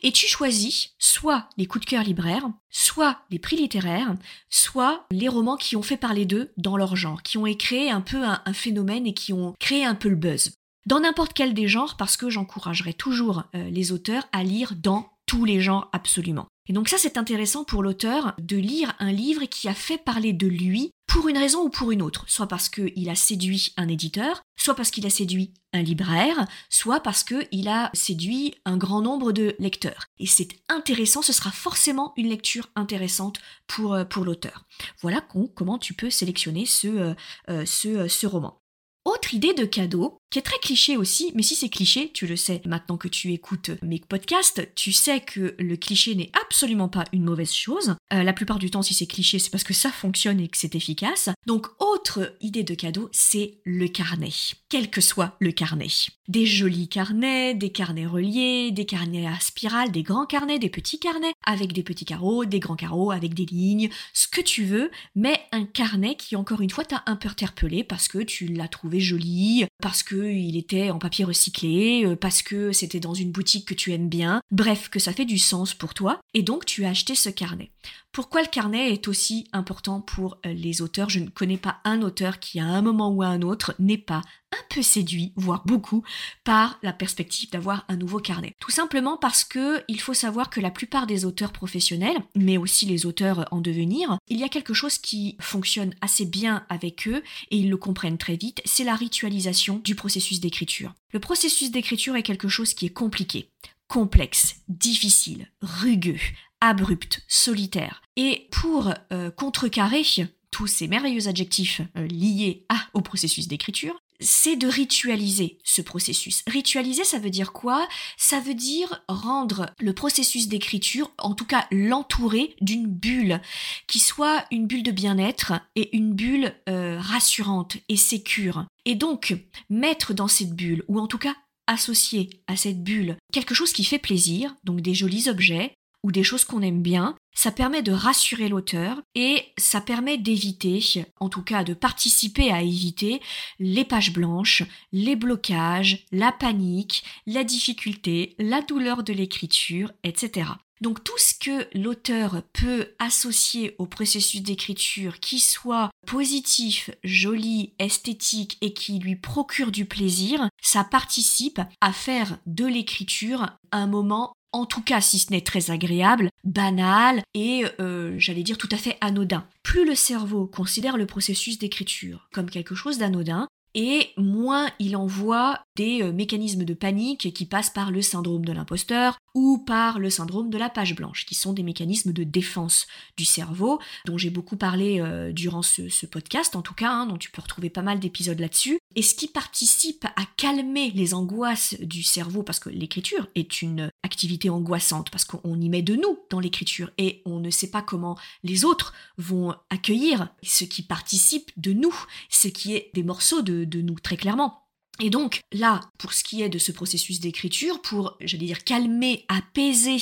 Et 0.02 0.10
tu 0.10 0.26
choisis 0.26 0.94
soit 0.98 1.48
les 1.56 1.66
coups 1.66 1.84
de 1.84 1.90
cœur 1.90 2.02
libraires, 2.02 2.48
soit 2.70 3.18
les 3.30 3.38
prix 3.38 3.56
littéraires, 3.56 4.14
soit 4.48 5.06
les 5.10 5.28
romans 5.28 5.56
qui 5.56 5.76
ont 5.76 5.82
fait 5.82 5.96
parler 5.96 6.24
d'eux 6.24 6.50
dans 6.56 6.76
leur 6.76 6.96
genre, 6.96 7.22
qui 7.22 7.36
ont 7.38 7.44
créé 7.54 7.90
un 7.90 8.00
peu 8.00 8.24
un, 8.24 8.52
phénomène 8.52 9.06
et 9.06 9.14
qui 9.14 9.32
ont 9.32 9.54
créé 9.60 9.84
un 9.84 9.94
peu 9.94 10.08
le 10.08 10.16
buzz. 10.16 10.52
Dans 10.86 11.00
n'importe 11.00 11.34
quel 11.34 11.52
des 11.52 11.68
genres, 11.68 11.96
parce 11.96 12.16
que 12.16 12.30
j'encouragerai 12.30 12.94
toujours 12.94 13.44
les 13.52 13.92
auteurs 13.92 14.26
à 14.32 14.42
lire 14.42 14.72
dans 14.74 15.10
tous 15.26 15.44
les 15.44 15.60
genres 15.60 15.90
absolument. 15.92 16.46
Et 16.68 16.72
donc 16.72 16.88
ça, 16.88 16.96
c'est 16.98 17.18
intéressant 17.18 17.64
pour 17.64 17.82
l'auteur 17.82 18.34
de 18.38 18.56
lire 18.56 18.94
un 18.98 19.12
livre 19.12 19.44
qui 19.44 19.68
a 19.68 19.74
fait 19.74 19.98
parler 19.98 20.32
de 20.32 20.46
lui 20.46 20.90
pour 21.08 21.26
une 21.26 21.38
raison 21.38 21.64
ou 21.64 21.70
pour 21.70 21.90
une 21.90 22.02
autre, 22.02 22.24
soit 22.28 22.46
parce 22.46 22.68
qu'il 22.68 23.08
a 23.08 23.14
séduit 23.14 23.72
un 23.76 23.88
éditeur, 23.88 24.42
soit 24.56 24.74
parce 24.74 24.90
qu'il 24.90 25.06
a 25.06 25.10
séduit 25.10 25.54
un 25.72 25.82
libraire, 25.82 26.46
soit 26.68 27.00
parce 27.00 27.24
qu'il 27.24 27.68
a 27.68 27.90
séduit 27.94 28.54
un 28.66 28.76
grand 28.76 29.00
nombre 29.00 29.32
de 29.32 29.56
lecteurs. 29.58 30.04
Et 30.18 30.26
c'est 30.26 30.48
intéressant, 30.68 31.22
ce 31.22 31.32
sera 31.32 31.50
forcément 31.50 32.12
une 32.16 32.28
lecture 32.28 32.68
intéressante 32.76 33.40
pour, 33.66 33.94
euh, 33.94 34.04
l'auteur. 34.22 34.66
Voilà 35.00 35.26
comment 35.54 35.78
tu 35.78 35.94
peux 35.94 36.10
sélectionner 36.10 36.66
euh, 36.84 37.14
euh, 37.48 37.64
ce 37.64 38.26
roman. 38.26 38.60
Autre 39.04 39.32
idée 39.32 39.54
de 39.54 39.64
cadeau, 39.64 40.17
qui 40.30 40.38
est 40.38 40.42
très 40.42 40.58
cliché 40.58 40.96
aussi, 40.96 41.32
mais 41.34 41.42
si 41.42 41.54
c'est 41.54 41.68
cliché, 41.68 42.10
tu 42.12 42.26
le 42.26 42.36
sais 42.36 42.60
maintenant 42.66 42.96
que 42.96 43.08
tu 43.08 43.32
écoutes 43.32 43.70
mes 43.82 44.00
podcasts, 44.00 44.74
tu 44.74 44.92
sais 44.92 45.20
que 45.20 45.54
le 45.58 45.76
cliché 45.76 46.14
n'est 46.14 46.30
absolument 46.42 46.88
pas 46.88 47.04
une 47.12 47.24
mauvaise 47.24 47.52
chose. 47.52 47.96
Euh, 48.12 48.22
la 48.22 48.32
plupart 48.32 48.58
du 48.58 48.70
temps, 48.70 48.82
si 48.82 48.92
c'est 48.92 49.06
cliché, 49.06 49.38
c'est 49.38 49.50
parce 49.50 49.64
que 49.64 49.74
ça 49.74 49.90
fonctionne 49.90 50.40
et 50.40 50.48
que 50.48 50.58
c'est 50.58 50.74
efficace. 50.74 51.30
Donc, 51.46 51.66
autre 51.78 52.34
idée 52.40 52.62
de 52.62 52.74
cadeau, 52.74 53.08
c'est 53.12 53.58
le 53.64 53.88
carnet. 53.88 54.28
Quel 54.68 54.90
que 54.90 55.00
soit 55.00 55.36
le 55.38 55.52
carnet. 55.52 55.88
Des 56.28 56.44
jolis 56.44 56.88
carnets, 56.88 57.54
des 57.54 57.70
carnets 57.70 58.06
reliés, 58.06 58.70
des 58.70 58.84
carnets 58.84 59.26
à 59.26 59.40
spirale, 59.40 59.90
des 59.92 60.02
grands 60.02 60.26
carnets, 60.26 60.58
des 60.58 60.68
petits 60.68 60.98
carnets, 60.98 61.32
avec 61.46 61.72
des 61.72 61.82
petits 61.82 62.04
carreaux, 62.04 62.44
des 62.44 62.60
grands 62.60 62.76
carreaux, 62.76 63.10
avec 63.10 63.32
des 63.32 63.46
lignes, 63.46 63.88
ce 64.12 64.28
que 64.28 64.42
tu 64.42 64.64
veux, 64.64 64.90
mais 65.14 65.40
un 65.52 65.64
carnet 65.64 66.16
qui, 66.16 66.36
encore 66.36 66.60
une 66.60 66.70
fois, 66.70 66.84
t'a 66.84 67.02
un 67.06 67.16
peu 67.16 67.28
interpellé 67.28 67.84
parce 67.84 68.08
que 68.08 68.18
tu 68.18 68.46
l'as 68.48 68.68
trouvé 68.68 69.00
joli, 69.00 69.64
parce 69.80 70.02
que 70.02 70.17
il 70.26 70.56
était 70.56 70.90
en 70.90 70.98
papier 70.98 71.24
recyclé, 71.24 72.04
euh, 72.04 72.16
parce 72.16 72.42
que 72.42 72.72
c'était 72.72 73.00
dans 73.00 73.14
une 73.14 73.32
boutique 73.32 73.66
que 73.66 73.74
tu 73.74 73.92
aimes 73.92 74.08
bien, 74.08 74.40
bref, 74.50 74.88
que 74.88 74.98
ça 74.98 75.12
fait 75.12 75.24
du 75.24 75.38
sens 75.38 75.74
pour 75.74 75.94
toi, 75.94 76.20
et 76.34 76.42
donc 76.42 76.64
tu 76.64 76.84
as 76.84 76.90
acheté 76.90 77.14
ce 77.14 77.30
carnet. 77.30 77.70
Pourquoi 78.12 78.42
le 78.42 78.48
carnet 78.48 78.92
est 78.92 79.06
aussi 79.06 79.46
important 79.52 80.00
pour 80.00 80.38
euh, 80.46 80.52
les 80.52 80.82
auteurs? 80.82 81.10
Je 81.10 81.20
ne 81.20 81.28
connais 81.28 81.56
pas 81.56 81.78
un 81.84 82.02
auteur 82.02 82.38
qui 82.38 82.58
à 82.58 82.66
un 82.66 82.82
moment 82.82 83.10
ou 83.10 83.22
à 83.22 83.28
un 83.28 83.42
autre 83.42 83.74
n'ait 83.78 83.98
pas 83.98 84.22
un 84.52 84.74
peu 84.74 84.82
séduit, 84.82 85.32
voire 85.36 85.64
beaucoup, 85.66 86.02
par 86.44 86.78
la 86.82 86.92
perspective 86.92 87.50
d'avoir 87.50 87.84
un 87.88 87.96
nouveau 87.96 88.18
carnet. 88.18 88.54
Tout 88.60 88.70
simplement 88.70 89.16
parce 89.16 89.44
que 89.44 89.82
il 89.88 90.00
faut 90.00 90.14
savoir 90.14 90.50
que 90.50 90.60
la 90.60 90.70
plupart 90.70 91.06
des 91.06 91.24
auteurs 91.24 91.52
professionnels, 91.52 92.18
mais 92.34 92.56
aussi 92.56 92.86
les 92.86 93.06
auteurs 93.06 93.46
en 93.50 93.60
devenir, 93.60 94.18
il 94.28 94.38
y 94.38 94.44
a 94.44 94.48
quelque 94.48 94.74
chose 94.74 94.98
qui 94.98 95.36
fonctionne 95.40 95.94
assez 96.00 96.24
bien 96.24 96.64
avec 96.68 97.06
eux 97.08 97.22
et 97.50 97.58
ils 97.58 97.70
le 97.70 97.76
comprennent 97.76 98.18
très 98.18 98.36
vite, 98.36 98.60
c'est 98.64 98.84
la 98.84 98.94
ritualisation 98.94 99.80
du 99.84 99.94
processus 99.94 100.40
d'écriture. 100.40 100.94
Le 101.12 101.20
processus 101.20 101.70
d'écriture 101.70 102.16
est 102.16 102.22
quelque 102.22 102.48
chose 102.48 102.74
qui 102.74 102.86
est 102.86 102.90
compliqué, 102.90 103.50
complexe, 103.88 104.56
difficile, 104.68 105.50
rugueux, 105.62 106.20
abrupt, 106.60 107.22
solitaire. 107.28 108.02
Et 108.16 108.48
pour 108.50 108.92
euh, 109.12 109.30
contrecarrer 109.30 110.02
tous 110.50 110.66
ces 110.66 110.88
merveilleux 110.88 111.28
adjectifs 111.28 111.80
euh, 111.96 112.06
liés 112.06 112.64
à, 112.68 112.76
au 112.94 113.00
processus 113.00 113.48
d'écriture, 113.48 114.00
c'est 114.20 114.56
de 114.56 114.66
ritualiser 114.66 115.58
ce 115.64 115.82
processus. 115.82 116.42
Ritualiser, 116.46 117.04
ça 117.04 117.18
veut 117.18 117.30
dire 117.30 117.52
quoi? 117.52 117.88
Ça 118.16 118.40
veut 118.40 118.54
dire 118.54 119.02
rendre 119.08 119.70
le 119.80 119.92
processus 119.92 120.48
d'écriture, 120.48 121.12
en 121.18 121.34
tout 121.34 121.44
cas 121.44 121.66
l'entourer 121.70 122.56
d'une 122.60 122.86
bulle, 122.86 123.40
qui 123.86 123.98
soit 123.98 124.44
une 124.50 124.66
bulle 124.66 124.82
de 124.82 124.90
bien-être 124.90 125.52
et 125.76 125.96
une 125.96 126.14
bulle 126.14 126.54
euh, 126.68 126.98
rassurante 127.00 127.76
et 127.88 127.96
sécure. 127.96 128.66
Et 128.84 128.94
donc, 128.94 129.36
mettre 129.70 130.14
dans 130.14 130.28
cette 130.28 130.54
bulle, 130.54 130.84
ou 130.88 130.98
en 130.98 131.06
tout 131.06 131.18
cas 131.18 131.36
associer 131.66 132.30
à 132.46 132.56
cette 132.56 132.82
bulle 132.82 133.16
quelque 133.32 133.54
chose 133.54 133.72
qui 133.72 133.84
fait 133.84 133.98
plaisir, 133.98 134.56
donc 134.64 134.80
des 134.80 134.94
jolis 134.94 135.28
objets, 135.28 135.74
ou 136.04 136.12
des 136.12 136.22
choses 136.22 136.44
qu'on 136.44 136.62
aime 136.62 136.82
bien, 136.82 137.16
ça 137.34 137.52
permet 137.52 137.82
de 137.82 137.92
rassurer 137.92 138.48
l'auteur 138.48 139.00
et 139.14 139.44
ça 139.56 139.80
permet 139.80 140.18
d'éviter, 140.18 141.04
en 141.20 141.28
tout 141.28 141.42
cas 141.42 141.64
de 141.64 141.74
participer 141.74 142.50
à 142.50 142.62
éviter 142.62 143.20
les 143.58 143.84
pages 143.84 144.12
blanches, 144.12 144.64
les 144.92 145.16
blocages, 145.16 146.04
la 146.10 146.32
panique, 146.32 147.04
la 147.26 147.44
difficulté, 147.44 148.34
la 148.38 148.60
douleur 148.62 149.02
de 149.02 149.12
l'écriture, 149.12 149.92
etc. 150.02 150.50
Donc 150.80 151.02
tout 151.02 151.18
ce 151.18 151.34
que 151.34 151.66
l'auteur 151.76 152.42
peut 152.52 152.88
associer 152.98 153.74
au 153.78 153.86
processus 153.86 154.42
d'écriture 154.42 155.18
qui 155.18 155.40
soit 155.40 155.90
positif, 156.06 156.90
joli, 157.02 157.74
esthétique 157.78 158.58
et 158.60 158.72
qui 158.72 158.98
lui 158.98 159.16
procure 159.16 159.72
du 159.72 159.86
plaisir, 159.86 160.48
ça 160.62 160.84
participe 160.84 161.60
à 161.80 161.92
faire 161.92 162.38
de 162.46 162.66
l'écriture 162.66 163.48
un 163.72 163.86
moment 163.86 164.32
en 164.52 164.66
tout 164.66 164.82
cas 164.82 165.00
si 165.00 165.18
ce 165.18 165.32
n'est 165.32 165.40
très 165.40 165.70
agréable, 165.70 166.30
banal 166.44 167.22
et 167.34 167.64
euh, 167.80 168.14
j'allais 168.18 168.42
dire 168.42 168.58
tout 168.58 168.68
à 168.72 168.76
fait 168.76 168.96
anodin. 169.00 169.46
Plus 169.62 169.86
le 169.86 169.94
cerveau 169.94 170.46
considère 170.46 170.96
le 170.96 171.06
processus 171.06 171.58
d'écriture 171.58 172.28
comme 172.32 172.50
quelque 172.50 172.74
chose 172.74 172.98
d'anodin, 172.98 173.48
et 173.74 174.10
moins 174.16 174.70
il 174.78 174.96
envoie 174.96 175.60
des 175.76 176.02
euh, 176.02 176.12
mécanismes 176.12 176.64
de 176.64 176.74
panique 176.74 177.32
qui 177.32 177.46
passent 177.46 177.70
par 177.70 177.90
le 177.90 178.02
syndrome 178.02 178.44
de 178.44 178.52
l'imposteur 178.52 179.18
ou 179.34 179.58
par 179.58 179.98
le 179.98 180.10
syndrome 180.10 180.50
de 180.50 180.58
la 180.58 180.70
page 180.70 180.96
blanche, 180.96 181.26
qui 181.26 181.34
sont 181.34 181.52
des 181.52 181.62
mécanismes 181.62 182.12
de 182.12 182.24
défense 182.24 182.86
du 183.16 183.24
cerveau, 183.24 183.78
dont 184.06 184.18
j'ai 184.18 184.30
beaucoup 184.30 184.56
parlé 184.56 185.00
euh, 185.00 185.32
durant 185.32 185.62
ce, 185.62 186.06
podcast, 186.06 186.56
en 186.56 186.62
tout 186.62 186.74
cas, 186.74 186.90
hein, 186.90 187.06
dont 187.06 187.18
tu 187.18 187.30
peux 187.30 187.42
retrouver 187.42 187.70
pas 187.70 187.82
mal 187.82 188.00
d'épisodes 188.00 188.40
là-dessus, 188.40 188.77
et 188.94 189.02
ce 189.02 189.14
qui 189.14 189.28
participe 189.28 190.06
à 190.16 190.24
calmer 190.36 190.90
les 190.90 191.14
angoisses 191.14 191.74
du 191.80 192.02
cerveau, 192.02 192.42
parce 192.42 192.58
que 192.58 192.70
l'écriture 192.70 193.28
est 193.34 193.62
une 193.62 193.90
activité 194.02 194.50
angoissante, 194.50 195.10
parce 195.10 195.24
qu'on 195.24 195.60
y 195.60 195.68
met 195.68 195.82
de 195.82 195.94
nous 195.94 196.18
dans 196.30 196.40
l'écriture, 196.40 196.90
et 196.98 197.22
on 197.26 197.38
ne 197.38 197.50
sait 197.50 197.70
pas 197.70 197.82
comment 197.82 198.18
les 198.42 198.64
autres 198.64 198.94
vont 199.16 199.54
accueillir 199.70 200.28
ce 200.42 200.64
qui 200.64 200.82
participe 200.82 201.50
de 201.56 201.72
nous, 201.72 201.94
ce 202.30 202.48
qui 202.48 202.74
est 202.74 202.90
des 202.94 203.02
morceaux 203.02 203.42
de, 203.42 203.80
nous, 203.80 203.98
très 204.00 204.16
clairement. 204.16 204.64
Et 205.00 205.10
donc 205.10 205.42
là, 205.52 205.80
pour 205.98 206.12
ce 206.12 206.24
qui 206.24 206.42
est 206.42 206.48
de 206.48 206.58
ce 206.58 206.72
processus 206.72 207.20
d'écriture, 207.20 207.80
pour, 207.82 208.16
j'allais 208.20 208.46
dire, 208.46 208.64
calmer, 208.64 209.24
apaiser 209.28 209.98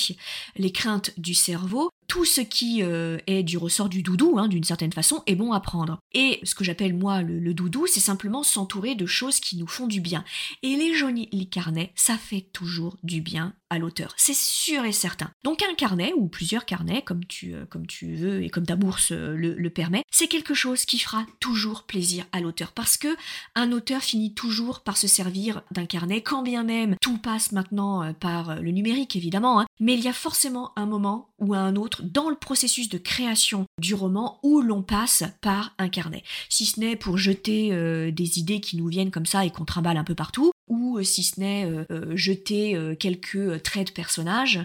les 0.56 0.72
craintes 0.72 1.12
du 1.18 1.34
cerveau, 1.34 1.90
tout 2.08 2.24
ce 2.24 2.40
qui 2.40 2.82
euh, 2.82 3.18
est 3.26 3.42
du 3.42 3.58
ressort 3.58 3.88
du 3.88 4.02
doudou, 4.02 4.38
hein, 4.38 4.48
d'une 4.48 4.64
certaine 4.64 4.92
façon, 4.92 5.22
est 5.26 5.34
bon 5.34 5.52
à 5.52 5.60
prendre. 5.60 5.98
Et 6.12 6.40
ce 6.42 6.54
que 6.54 6.64
j'appelle 6.64 6.94
moi 6.94 7.22
le, 7.22 7.54
doudou, 7.54 7.86
c'est 7.86 8.00
simplement 8.00 8.42
s'entourer 8.42 8.94
de 8.94 9.06
choses 9.06 9.40
qui 9.40 9.56
nous 9.56 9.66
font 9.66 9.86
du 9.86 10.00
bien. 10.00 10.24
Et 10.62 10.76
les 10.76 10.94
jolis 10.94 11.28
carnets, 11.50 11.92
ça 11.94 12.16
fait 12.16 12.46
toujours 12.52 12.96
du 13.02 13.20
bien 13.20 13.54
à 13.68 13.78
l'auteur, 13.78 14.12
c'est 14.16 14.36
sûr 14.36 14.84
et 14.84 14.92
certain. 14.92 15.30
Donc 15.42 15.62
un 15.68 15.74
carnet 15.74 16.12
ou 16.16 16.28
plusieurs 16.28 16.66
carnets, 16.66 17.02
comme 17.02 17.24
tu, 17.26 17.54
euh, 17.54 17.66
veux 18.02 18.42
et 18.44 18.48
comme 18.48 18.66
ta 18.66 18.76
bourse 18.76 19.10
euh, 19.10 19.34
le, 19.36 19.70
permet, 19.70 20.04
c'est 20.10 20.28
quelque 20.28 20.54
chose 20.54 20.84
qui 20.84 20.98
fera 20.98 21.26
toujours 21.40 21.82
plaisir 21.82 22.24
à 22.32 22.40
l'auteur, 22.40 22.72
parce 22.72 22.96
que 22.96 23.08
un 23.56 23.72
auteur 23.72 24.02
finit 24.02 24.34
toujours 24.34 24.80
par 24.80 24.96
se 24.96 25.08
servir 25.08 25.62
d'un 25.72 25.86
carnet, 25.86 26.22
quand 26.22 26.42
bien 26.42 26.62
même 26.62 26.94
tout 27.00 27.18
passe 27.18 27.50
maintenant 27.50 28.14
par 28.14 28.60
le 28.62 28.70
numérique 28.70 29.16
évidemment, 29.16 29.60
hein, 29.60 29.66
mais 29.80 29.94
il 29.94 30.00
y 30.00 30.08
a 30.08 30.12
forcément 30.12 30.72
un 30.76 30.86
moment 30.86 31.32
ou 31.38 31.54
un 31.54 31.74
autre 31.74 31.95
dans 32.02 32.30
le 32.30 32.36
processus 32.36 32.88
de 32.88 32.98
création 32.98 33.66
du 33.80 33.94
roman 33.94 34.38
où 34.42 34.60
l'on 34.60 34.82
passe 34.82 35.24
par 35.40 35.74
un 35.78 35.88
carnet. 35.88 36.22
Si 36.48 36.66
ce 36.66 36.80
n'est 36.80 36.96
pour 36.96 37.18
jeter 37.18 37.72
euh, 37.72 38.10
des 38.10 38.38
idées 38.38 38.60
qui 38.60 38.76
nous 38.76 38.88
viennent 38.88 39.10
comme 39.10 39.26
ça 39.26 39.44
et 39.44 39.50
qu'on 39.50 39.64
trimballe 39.64 39.96
un 39.96 40.04
peu 40.04 40.14
partout, 40.14 40.52
ou 40.68 40.98
euh, 40.98 41.02
si 41.02 41.22
ce 41.22 41.38
n'est 41.40 41.64
euh, 41.64 42.16
jeter 42.16 42.96
quelques 42.98 43.62
traits 43.62 43.88
de 43.88 43.92
personnages, 43.92 44.64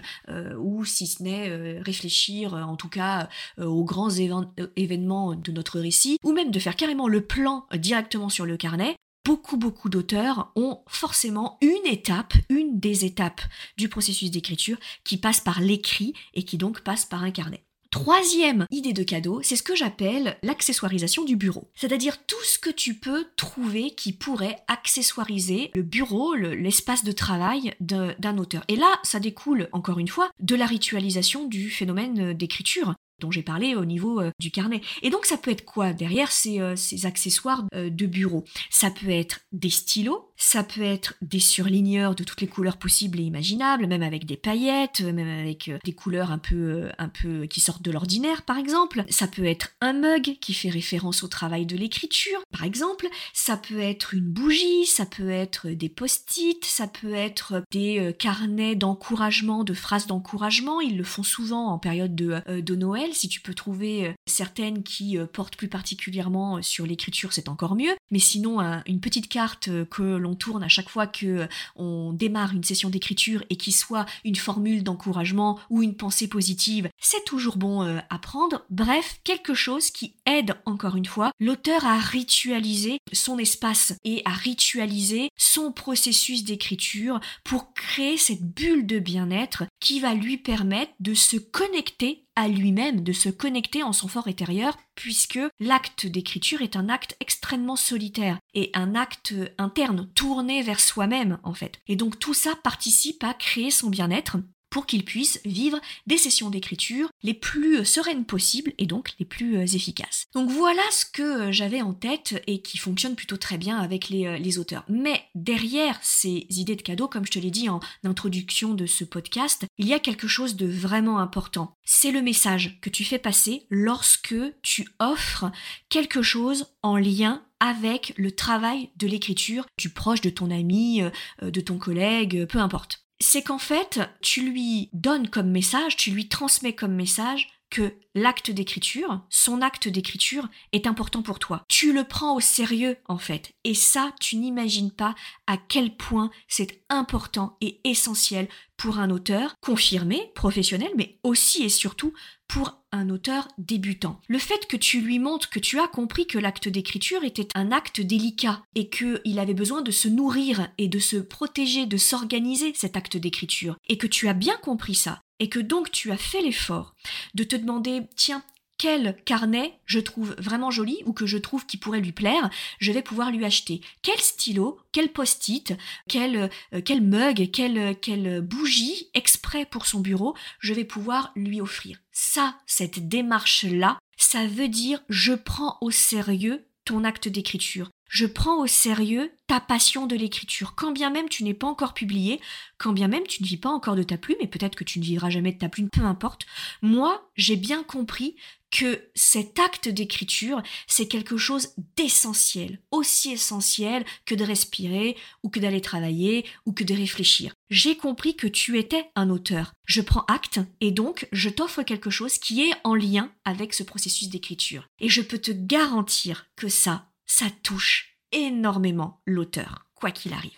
ou 0.58 0.84
si 0.84 1.06
ce 1.06 1.22
n'est 1.22 1.80
réfléchir 1.80 2.54
en 2.54 2.76
tout 2.76 2.88
cas 2.88 3.28
aux 3.58 3.84
grands 3.84 4.10
événements 4.10 5.34
de 5.34 5.52
notre 5.52 5.80
récit, 5.80 6.18
ou 6.24 6.32
même 6.32 6.50
de 6.50 6.58
faire 6.58 6.76
carrément 6.76 7.08
le 7.08 7.24
plan 7.24 7.66
directement 7.74 8.28
sur 8.28 8.46
le 8.46 8.56
carnet, 8.56 8.96
beaucoup 9.24 9.56
beaucoup 9.56 9.88
d'auteurs 9.88 10.52
ont 10.56 10.80
forcément 10.86 11.58
une 11.60 11.86
étape, 11.86 12.34
une 12.48 12.78
des 12.78 13.04
étapes 13.04 13.42
du 13.76 13.88
processus 13.88 14.30
d'écriture 14.30 14.78
qui 15.04 15.16
passe 15.16 15.40
par 15.40 15.60
l'écrit 15.60 16.14
et 16.34 16.44
qui 16.44 16.58
donc 16.58 16.80
passe 16.80 17.04
par 17.04 17.22
un 17.22 17.30
carnet. 17.30 17.64
Troisième 17.92 18.64
idée 18.70 18.94
de 18.94 19.02
cadeau, 19.02 19.42
c'est 19.42 19.54
ce 19.54 19.62
que 19.62 19.76
j'appelle 19.76 20.38
l'accessoirisation 20.42 21.24
du 21.24 21.36
bureau. 21.36 21.70
C'est-à-dire 21.74 22.24
tout 22.24 22.42
ce 22.42 22.58
que 22.58 22.70
tu 22.70 22.94
peux 22.94 23.26
trouver 23.36 23.90
qui 23.90 24.14
pourrait 24.14 24.56
accessoiriser 24.66 25.70
le 25.74 25.82
bureau, 25.82 26.34
l'espace 26.34 27.04
de 27.04 27.12
travail 27.12 27.74
d'un 27.80 28.38
auteur. 28.38 28.64
Et 28.68 28.76
là, 28.76 28.98
ça 29.02 29.20
découle, 29.20 29.68
encore 29.72 29.98
une 29.98 30.08
fois, 30.08 30.30
de 30.40 30.56
la 30.56 30.64
ritualisation 30.64 31.46
du 31.46 31.68
phénomène 31.68 32.32
d'écriture 32.32 32.94
dont 33.22 33.30
j'ai 33.30 33.42
parlé 33.42 33.74
au 33.74 33.84
niveau 33.84 34.20
euh, 34.20 34.30
du 34.38 34.50
carnet. 34.50 34.80
Et 35.00 35.10
donc 35.10 35.24
ça 35.24 35.38
peut 35.38 35.50
être 35.50 35.64
quoi 35.64 35.92
derrière 35.92 36.30
ces, 36.30 36.60
euh, 36.60 36.76
ces 36.76 37.06
accessoires 37.06 37.64
euh, 37.74 37.88
de 37.88 38.06
bureau? 38.06 38.44
Ça 38.68 38.90
peut 38.90 39.10
être 39.10 39.40
des 39.52 39.70
stylos, 39.70 40.31
ça 40.42 40.64
peut 40.64 40.82
être 40.82 41.14
des 41.22 41.40
surligneurs 41.40 42.14
de 42.14 42.24
toutes 42.24 42.40
les 42.40 42.46
couleurs 42.46 42.76
possibles 42.76 43.20
et 43.20 43.24
imaginables, 43.24 43.86
même 43.86 44.02
avec 44.02 44.26
des 44.26 44.36
paillettes, 44.36 45.00
même 45.00 45.28
avec 45.28 45.70
des 45.84 45.92
couleurs 45.92 46.30
un 46.30 46.38
peu, 46.38 46.90
un 46.98 47.08
peu 47.08 47.46
qui 47.46 47.60
sortent 47.60 47.82
de 47.82 47.90
l'ordinaire, 47.90 48.42
par 48.42 48.58
exemple. 48.58 49.04
Ça 49.08 49.26
peut 49.26 49.44
être 49.44 49.70
un 49.80 49.92
mug 49.92 50.38
qui 50.40 50.54
fait 50.54 50.70
référence 50.70 51.22
au 51.22 51.28
travail 51.28 51.66
de 51.66 51.76
l'écriture, 51.76 52.40
par 52.50 52.64
exemple. 52.64 53.08
Ça 53.32 53.56
peut 53.56 53.80
être 53.80 54.14
une 54.14 54.28
bougie, 54.28 54.86
ça 54.86 55.06
peut 55.06 55.30
être 55.30 55.68
des 55.68 55.88
post-it, 55.88 56.64
ça 56.64 56.86
peut 56.86 57.14
être 57.14 57.62
des 57.70 58.14
carnets 58.18 58.74
d'encouragement, 58.74 59.64
de 59.64 59.74
phrases 59.74 60.06
d'encouragement. 60.06 60.80
Ils 60.80 60.96
le 60.96 61.04
font 61.04 61.22
souvent 61.22 61.68
en 61.68 61.78
période 61.78 62.14
de, 62.14 62.60
de 62.60 62.74
Noël 62.74 63.12
si 63.12 63.28
tu 63.28 63.40
peux 63.40 63.54
trouver 63.54 64.06
euh, 64.06 64.12
certaines 64.26 64.82
qui 64.82 65.18
euh, 65.18 65.26
portent 65.26 65.56
plus 65.56 65.68
particulièrement 65.68 66.56
euh, 66.56 66.62
sur 66.62 66.86
l'écriture, 66.86 67.32
c'est 67.32 67.48
encore 67.48 67.76
mieux. 67.76 67.92
Mais 68.10 68.18
sinon, 68.18 68.60
une 68.86 69.00
petite 69.00 69.28
carte 69.28 69.70
que 69.90 70.02
l'on 70.02 70.31
tourne 70.34 70.62
à 70.62 70.68
chaque 70.68 70.88
fois 70.88 71.06
que 71.06 71.48
on 71.76 72.12
démarre 72.12 72.52
une 72.52 72.64
session 72.64 72.90
d'écriture 72.90 73.42
et 73.50 73.56
qui 73.56 73.72
soit 73.72 74.06
une 74.24 74.36
formule 74.36 74.82
d'encouragement 74.82 75.58
ou 75.70 75.82
une 75.82 75.96
pensée 75.96 76.28
positive, 76.28 76.88
c'est 76.98 77.24
toujours 77.24 77.56
bon 77.56 77.82
à 77.82 78.18
prendre. 78.18 78.64
Bref, 78.70 79.20
quelque 79.24 79.54
chose 79.54 79.90
qui 79.90 80.14
aide 80.26 80.54
encore 80.64 80.96
une 80.96 81.06
fois 81.06 81.32
l'auteur 81.40 81.84
à 81.86 81.98
ritualiser 81.98 82.98
son 83.12 83.38
espace 83.38 83.94
et 84.04 84.22
à 84.24 84.30
ritualiser 84.30 85.30
son 85.36 85.72
processus 85.72 86.44
d'écriture 86.44 87.20
pour 87.44 87.74
créer 87.74 88.16
cette 88.16 88.42
bulle 88.42 88.86
de 88.86 88.98
bien-être 88.98 89.64
qui 89.80 90.00
va 90.00 90.14
lui 90.14 90.36
permettre 90.36 90.92
de 91.00 91.14
se 91.14 91.36
connecter 91.36 92.24
à 92.36 92.48
lui-même, 92.48 93.02
de 93.02 93.12
se 93.12 93.28
connecter 93.28 93.82
en 93.82 93.92
son 93.92 94.08
fort 94.08 94.28
intérieur, 94.28 94.76
puisque 94.94 95.40
l'acte 95.60 96.06
d'écriture 96.06 96.62
est 96.62 96.76
un 96.76 96.88
acte 96.88 97.16
extrêmement 97.20 97.76
solitaire 97.76 98.38
et 98.54 98.70
un 98.74 98.94
acte 98.94 99.34
interne, 99.58 100.08
tourné 100.14 100.62
vers 100.62 100.80
soi-même 100.80 101.38
en 101.42 101.54
fait. 101.54 101.80
Et 101.86 101.96
donc 101.96 102.18
tout 102.18 102.34
ça 102.34 102.52
participe 102.62 103.22
à 103.24 103.34
créer 103.34 103.70
son 103.70 103.90
bien-être 103.90 104.38
pour 104.72 104.86
qu'il 104.86 105.04
puisse 105.04 105.38
vivre 105.44 105.78
des 106.06 106.16
sessions 106.16 106.48
d'écriture 106.48 107.10
les 107.22 107.34
plus 107.34 107.84
sereines 107.84 108.24
possibles 108.24 108.72
et 108.78 108.86
donc 108.86 109.10
les 109.18 109.26
plus 109.26 109.58
euh, 109.58 109.66
efficaces. 109.66 110.26
Donc 110.32 110.50
voilà 110.50 110.82
ce 110.90 111.04
que 111.04 111.22
euh, 111.22 111.52
j'avais 111.52 111.82
en 111.82 111.92
tête 111.92 112.42
et 112.46 112.62
qui 112.62 112.78
fonctionne 112.78 113.14
plutôt 113.14 113.36
très 113.36 113.58
bien 113.58 113.78
avec 113.78 114.08
les, 114.08 114.26
euh, 114.26 114.60
auteurs. 114.60 114.84
Mais 114.88 115.24
derrière 115.34 115.98
ces 116.02 116.46
idées 116.48 116.76
de 116.76 116.82
cadeaux, 116.82 117.06
comme 117.06 117.26
je 117.26 117.32
te 117.32 117.38
l'ai 117.38 117.50
dit 117.50 117.68
en 117.68 117.80
introduction 118.02 118.72
de 118.72 118.86
ce 118.86 119.04
podcast, 119.04 119.66
il 119.76 119.86
y 119.86 119.92
a 119.92 119.98
quelque 119.98 120.26
chose 120.26 120.56
de 120.56 120.66
vraiment 120.66 121.18
important. 121.18 121.76
C'est 121.84 122.10
le 122.10 122.22
message 122.22 122.78
que 122.80 122.88
tu 122.88 123.04
fais 123.04 123.18
passer 123.18 123.66
lorsque 123.68 124.34
tu 124.62 124.88
offres 124.98 125.52
quelque 125.90 126.22
chose 126.22 126.66
en 126.82 126.96
lien 126.96 127.42
avec 127.60 128.12
le 128.16 128.32
travail 128.32 128.90
de 128.96 129.06
l'écriture 129.06 129.66
du 129.78 129.90
proche, 129.90 130.20
de 130.20 130.30
ton 130.30 130.50
ami, 130.50 131.02
euh, 131.02 131.50
de 131.50 131.60
ton 131.60 131.78
collègue, 131.78 132.46
peu 132.46 132.58
importe. 132.58 133.04
C'est 133.22 133.42
qu'en 133.42 133.58
fait, 133.58 134.00
tu 134.20 134.50
lui 134.50 134.90
donnes 134.92 135.30
comme 135.30 135.48
message, 135.48 135.96
tu 135.96 136.10
lui 136.10 136.28
transmets 136.28 136.74
comme 136.74 136.96
message 136.96 137.46
que 137.70 137.94
l'acte 138.16 138.50
d'écriture, 138.50 139.24
son 139.30 139.62
acte 139.62 139.86
d'écriture 139.86 140.48
est 140.72 140.88
important 140.88 141.22
pour 141.22 141.38
toi. 141.38 141.62
Tu 141.68 141.92
le 141.92 142.02
prends 142.02 142.34
au 142.34 142.40
sérieux 142.40 142.96
en 143.06 143.18
fait. 143.18 143.52
Et 143.62 143.74
ça, 143.74 144.12
tu 144.20 144.36
n'imagines 144.36 144.90
pas 144.90 145.14
à 145.46 145.56
quel 145.56 145.96
point 145.96 146.30
c'est 146.48 146.82
important 146.88 147.56
et 147.60 147.80
essentiel 147.84 148.48
pour 148.76 148.98
un 148.98 149.08
auteur 149.08 149.54
confirmé, 149.62 150.32
professionnel, 150.34 150.90
mais 150.96 151.20
aussi 151.22 151.62
et 151.62 151.68
surtout 151.68 152.12
pour 152.52 152.82
un 152.92 153.08
auteur 153.08 153.48
débutant. 153.56 154.20
Le 154.28 154.38
fait 154.38 154.66
que 154.66 154.76
tu 154.76 155.00
lui 155.00 155.18
montres 155.18 155.48
que 155.48 155.58
tu 155.58 155.80
as 155.80 155.88
compris 155.88 156.26
que 156.26 156.38
l'acte 156.38 156.68
d'écriture 156.68 157.24
était 157.24 157.48
un 157.54 157.72
acte 157.72 158.02
délicat 158.02 158.62
et 158.74 158.90
qu'il 158.90 159.38
avait 159.38 159.54
besoin 159.54 159.80
de 159.80 159.90
se 159.90 160.08
nourrir 160.08 160.68
et 160.76 160.88
de 160.88 160.98
se 160.98 161.16
protéger, 161.16 161.86
de 161.86 161.96
s'organiser 161.96 162.74
cet 162.76 162.96
acte 162.98 163.16
d'écriture, 163.16 163.76
et 163.88 163.96
que 163.96 164.06
tu 164.06 164.28
as 164.28 164.34
bien 164.34 164.56
compris 164.58 164.94
ça, 164.94 165.22
et 165.38 165.48
que 165.48 165.60
donc 165.60 165.90
tu 165.90 166.12
as 166.12 166.18
fait 166.18 166.42
l'effort 166.42 166.94
de 167.34 167.44
te 167.44 167.56
demander, 167.56 168.02
tiens, 168.16 168.42
quel 168.82 169.14
carnet 169.24 169.78
je 169.86 170.00
trouve 170.00 170.34
vraiment 170.38 170.72
joli 170.72 171.04
ou 171.06 171.12
que 171.12 171.24
je 171.24 171.38
trouve 171.38 171.66
qui 171.66 171.76
pourrait 171.76 172.00
lui 172.00 172.10
plaire, 172.10 172.50
je 172.80 172.90
vais 172.90 173.00
pouvoir 173.00 173.30
lui 173.30 173.44
acheter. 173.44 173.80
Quel 174.02 174.18
stylo, 174.18 174.80
quel 174.90 175.12
post-it, 175.12 175.74
quel, 176.08 176.50
euh, 176.74 176.80
quel 176.84 177.00
mug, 177.00 177.48
quelle, 177.52 177.96
quelle 178.00 178.40
bougie 178.40 179.08
exprès 179.14 179.66
pour 179.66 179.86
son 179.86 180.00
bureau, 180.00 180.34
je 180.58 180.74
vais 180.74 180.82
pouvoir 180.82 181.30
lui 181.36 181.60
offrir. 181.60 181.98
Ça, 182.10 182.56
cette 182.66 183.08
démarche-là, 183.08 184.00
ça 184.16 184.48
veut 184.48 184.66
dire 184.66 185.00
je 185.08 185.34
prends 185.34 185.78
au 185.80 185.92
sérieux 185.92 186.66
ton 186.84 187.04
acte 187.04 187.28
d'écriture. 187.28 187.88
Je 188.08 188.26
prends 188.26 188.60
au 188.60 188.66
sérieux 188.66 189.30
ta 189.46 189.60
passion 189.60 190.06
de 190.06 190.16
l'écriture. 190.16 190.74
Quand 190.74 190.90
bien 190.90 191.08
même 191.08 191.28
tu 191.28 191.44
n'es 191.44 191.54
pas 191.54 191.68
encore 191.68 191.94
publié, 191.94 192.40
quand 192.78 192.92
bien 192.92 193.06
même 193.06 193.26
tu 193.28 193.44
ne 193.44 193.48
vis 193.48 193.56
pas 193.58 193.70
encore 193.70 193.94
de 193.94 194.02
ta 194.02 194.18
plume, 194.18 194.36
et 194.40 194.48
peut-être 194.48 194.74
que 194.74 194.84
tu 194.84 194.98
ne 194.98 195.04
vivras 195.04 195.30
jamais 195.30 195.52
de 195.52 195.58
ta 195.58 195.68
plume, 195.68 195.88
peu 195.88 196.02
importe, 196.02 196.46
moi 196.82 197.30
j'ai 197.36 197.56
bien 197.56 197.84
compris 197.84 198.34
que 198.72 199.08
cet 199.14 199.58
acte 199.60 199.88
d'écriture, 199.88 200.62
c'est 200.88 201.06
quelque 201.06 201.36
chose 201.36 201.74
d'essentiel, 201.94 202.80
aussi 202.90 203.32
essentiel 203.32 204.04
que 204.24 204.34
de 204.34 204.44
respirer, 204.44 205.16
ou 205.42 205.50
que 205.50 205.60
d'aller 205.60 205.82
travailler, 205.82 206.46
ou 206.66 206.72
que 206.72 206.82
de 206.82 206.94
réfléchir. 206.94 207.54
J'ai 207.70 207.96
compris 207.96 208.34
que 208.34 208.46
tu 208.46 208.78
étais 208.78 209.10
un 209.14 209.30
auteur. 209.30 209.72
Je 209.84 210.00
prends 210.00 210.24
acte, 210.26 210.58
et 210.80 210.90
donc 210.90 211.28
je 211.32 211.50
t'offre 211.50 211.82
quelque 211.82 212.10
chose 212.10 212.38
qui 212.38 212.62
est 212.62 212.74
en 212.82 212.94
lien 212.94 213.30
avec 213.44 213.74
ce 213.74 213.82
processus 213.82 214.30
d'écriture. 214.30 214.88
Et 214.98 215.08
je 215.08 215.20
peux 215.20 215.38
te 215.38 215.52
garantir 215.52 216.46
que 216.56 216.68
ça, 216.68 217.10
ça 217.26 217.46
touche 217.62 218.16
énormément 218.32 219.20
l'auteur, 219.26 219.86
quoi 219.94 220.10
qu'il 220.10 220.32
arrive. 220.32 220.50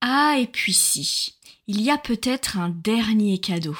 Ah, 0.00 0.36
et 0.40 0.48
puis 0.48 0.72
si, 0.72 1.36
il 1.68 1.80
y 1.80 1.90
a 1.90 1.96
peut-être 1.96 2.58
un 2.58 2.70
dernier 2.70 3.38
cadeau. 3.38 3.78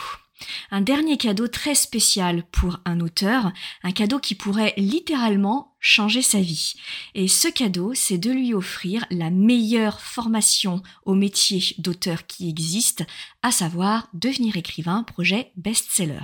Un 0.71 0.81
dernier 0.81 1.17
cadeau 1.17 1.49
très 1.49 1.75
spécial 1.75 2.45
pour 2.53 2.79
un 2.85 3.01
auteur, 3.01 3.53
un 3.83 3.93
cadeau 3.93 4.19
qui 4.19 4.35
pourrait 4.35 4.75
littéralement 4.77 5.73
changer 5.81 6.23
sa 6.23 6.41
vie. 6.41 6.75
Et 7.15 7.29
ce 7.29 7.49
cadeau, 7.49 7.93
c'est 7.95 8.17
de 8.17 8.31
lui 8.31 8.55
offrir 8.55 9.05
la 9.11 9.31
meilleure 9.31 10.01
formation 10.01 10.83
au 11.05 11.15
métier 11.15 11.75
d'auteur 11.79 12.27
qui 12.27 12.49
existe, 12.49 13.05
à 13.43 13.51
savoir 13.51 14.09
devenir 14.15 14.57
écrivain, 14.57 15.03
projet 15.03 15.51
best-seller. 15.57 16.23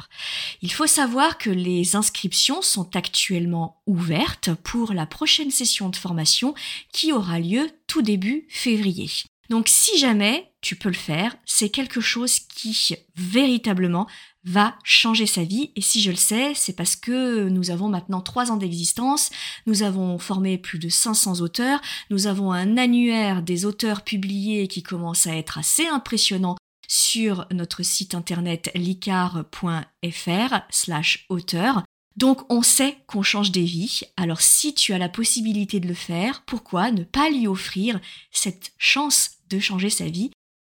Il 0.62 0.72
faut 0.72 0.86
savoir 0.86 1.38
que 1.38 1.50
les 1.50 1.96
inscriptions 1.96 2.62
sont 2.62 2.94
actuellement 2.96 3.82
ouvertes 3.86 4.54
pour 4.54 4.92
la 4.92 5.06
prochaine 5.06 5.50
session 5.50 5.88
de 5.88 5.96
formation 5.96 6.54
qui 6.92 7.12
aura 7.12 7.40
lieu 7.40 7.68
tout 7.88 8.02
début 8.02 8.46
février. 8.48 9.10
Donc 9.50 9.68
si 9.68 9.98
jamais 9.98 10.47
tu 10.60 10.76
peux 10.76 10.88
le 10.88 10.94
faire, 10.94 11.36
c'est 11.44 11.70
quelque 11.70 12.00
chose 12.00 12.40
qui 12.40 12.96
véritablement 13.16 14.06
va 14.44 14.76
changer 14.82 15.26
sa 15.26 15.44
vie. 15.44 15.72
Et 15.76 15.80
si 15.80 16.00
je 16.00 16.10
le 16.10 16.16
sais, 16.16 16.52
c'est 16.54 16.72
parce 16.72 16.96
que 16.96 17.48
nous 17.48 17.70
avons 17.70 17.88
maintenant 17.88 18.20
trois 18.20 18.50
ans 18.50 18.56
d'existence, 18.56 19.30
nous 19.66 19.82
avons 19.82 20.18
formé 20.18 20.58
plus 20.58 20.78
de 20.78 20.88
500 20.88 21.40
auteurs, 21.40 21.80
nous 22.10 22.26
avons 22.26 22.52
un 22.52 22.76
annuaire 22.76 23.42
des 23.42 23.64
auteurs 23.64 24.02
publiés 24.02 24.68
qui 24.68 24.82
commence 24.82 25.26
à 25.26 25.36
être 25.36 25.58
assez 25.58 25.86
impressionnant 25.86 26.56
sur 26.88 27.46
notre 27.52 27.82
site 27.82 28.14
internet 28.14 28.70
licar.fr 28.74 30.54
slash 30.70 31.26
auteur. 31.28 31.82
Donc 32.16 32.50
on 32.50 32.62
sait 32.62 32.96
qu'on 33.06 33.22
change 33.22 33.52
des 33.52 33.62
vies, 33.62 34.00
alors 34.16 34.40
si 34.40 34.74
tu 34.74 34.92
as 34.92 34.98
la 34.98 35.08
possibilité 35.08 35.78
de 35.78 35.86
le 35.86 35.94
faire, 35.94 36.42
pourquoi 36.46 36.90
ne 36.90 37.04
pas 37.04 37.30
lui 37.30 37.46
offrir 37.46 38.00
cette 38.32 38.72
chance 38.76 39.38
de 39.50 39.60
changer 39.60 39.90
sa 39.90 40.06
vie 40.06 40.32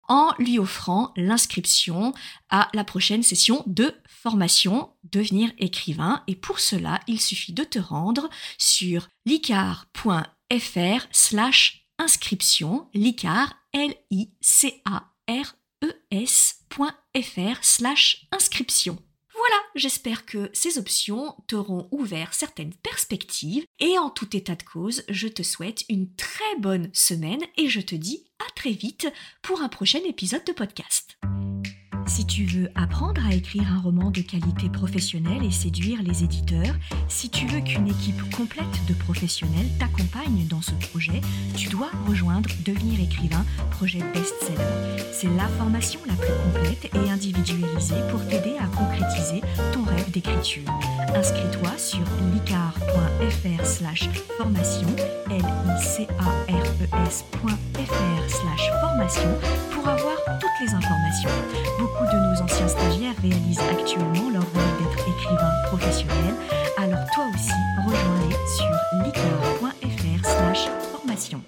en 0.09 0.33
lui 0.39 0.59
offrant 0.59 1.13
l'inscription 1.17 2.13
à 2.51 2.69
la 2.75 2.85
prochaine 2.85 3.23
session 3.23 3.63
de 3.67 3.95
formation 4.09 4.91
devenir 5.05 5.51
écrivain. 5.59 6.23
Et 6.27 6.37
pour 6.37 6.61
cela 6.61 7.01
il 7.07 7.21
suffit 7.21 7.53
de 7.53 7.65
te 7.65 7.79
rendre 7.79 8.29
sur 8.59 9.09
licar.fr 9.27 11.07
slash 11.11 11.87
inscription 11.99 12.89
licar 12.95 13.55
l 13.73 13.95
i 14.11 14.31
c 14.41 14.83
a 14.85 15.13
r 15.29 15.57
e 15.83 15.93
s.fr 16.11 17.59
slash 17.63 18.27
inscription 18.33 18.99
j'espère 19.75 20.27
que 20.27 20.51
ces 20.53 20.79
options 20.79 21.35
t'auront 21.47 21.89
ouvert 21.91 22.35
certaines 22.35 22.75
perspectives 22.75 23.65
et 23.79 23.99
en 23.99 24.11
tout 24.11 24.37
état 24.37 24.55
de 24.55 24.63
cause, 24.63 25.03
je 25.09 25.29
te 25.29 25.43
souhaite 25.43 25.85
une 25.89 26.13
très 26.15 26.59
bonne 26.59 26.91
semaine 26.93 27.43
et 27.57 27.69
je 27.69 27.81
te 27.81 27.95
dis 27.95 28.25
à 28.39 28.51
très 28.55 28.73
vite 28.73 29.13
pour 29.43 29.61
un 29.63 29.69
prochain 29.69 30.01
épisode 30.07 30.45
de 30.45 30.53
podcast. 30.53 31.19
Si 32.07 32.27
tu 32.27 32.45
veux 32.45 32.69
apprendre 32.75 33.25
à 33.27 33.35
écrire 33.35 33.67
un 33.73 33.81
roman 33.81 34.11
de 34.11 34.21
qualité 34.21 34.69
professionnelle 34.69 35.43
et 35.43 35.51
séduire 35.51 36.03
les 36.03 36.23
éditeurs, 36.23 36.75
si 37.09 37.31
tu 37.31 37.47
veux 37.47 37.61
qu'une 37.61 37.89
équipe 37.89 38.31
complète 38.31 38.87
de 38.87 38.95
professionnels 38.95 39.71
t'accompagne 39.79 40.47
dans 40.47 40.61
ce 40.61 40.73
projet, 40.73 41.21
doit 41.75 41.91
rejoindre 42.07 42.49
Devenir 42.65 43.01
écrivain, 43.01 43.45
projet 43.71 43.99
best-seller. 44.15 45.03
C'est 45.13 45.29
la 45.37 45.49
formation 45.59 46.01
la 46.07 46.15
plus 46.15 46.33
complète 46.45 46.95
et 46.95 47.11
individualisée 47.11 48.01
pour 48.11 48.25
t'aider 48.27 48.57
à 48.61 48.67
concrétiser 48.67 49.41
ton 49.73 49.83
rêve 49.83 50.11
d'écriture. 50.11 50.63
Inscris-toi 51.15 51.71
sur 51.77 52.05
licar.fr 52.33 53.67
slash 53.67 54.09
formation, 54.39 54.89
licares.fr 55.29 55.91
slash 58.29 58.71
formation 58.81 59.39
pour 59.73 59.89
avoir 59.89 60.17
toutes 60.41 60.59
les 60.61 60.75
informations. 60.75 61.31
Beaucoup 61.79 62.05
de 62.05 62.19
nos 62.19 62.43
anciens 62.43 62.69
stagiaires 62.69 63.17
réalisent 63.21 63.61
actuellement 63.71 64.31
leur 64.31 64.47
rêve 64.55 64.77
d'être 64.79 65.09
écrivain 65.09 65.53
professionnel, 65.67 66.35
alors 66.79 67.05
toi 67.15 67.25
aussi, 67.35 67.53
rejoins-les 67.85 68.37
sur 68.57 68.71
licar.fr 69.05 70.25
slash 70.25 70.69
formation. 70.93 71.41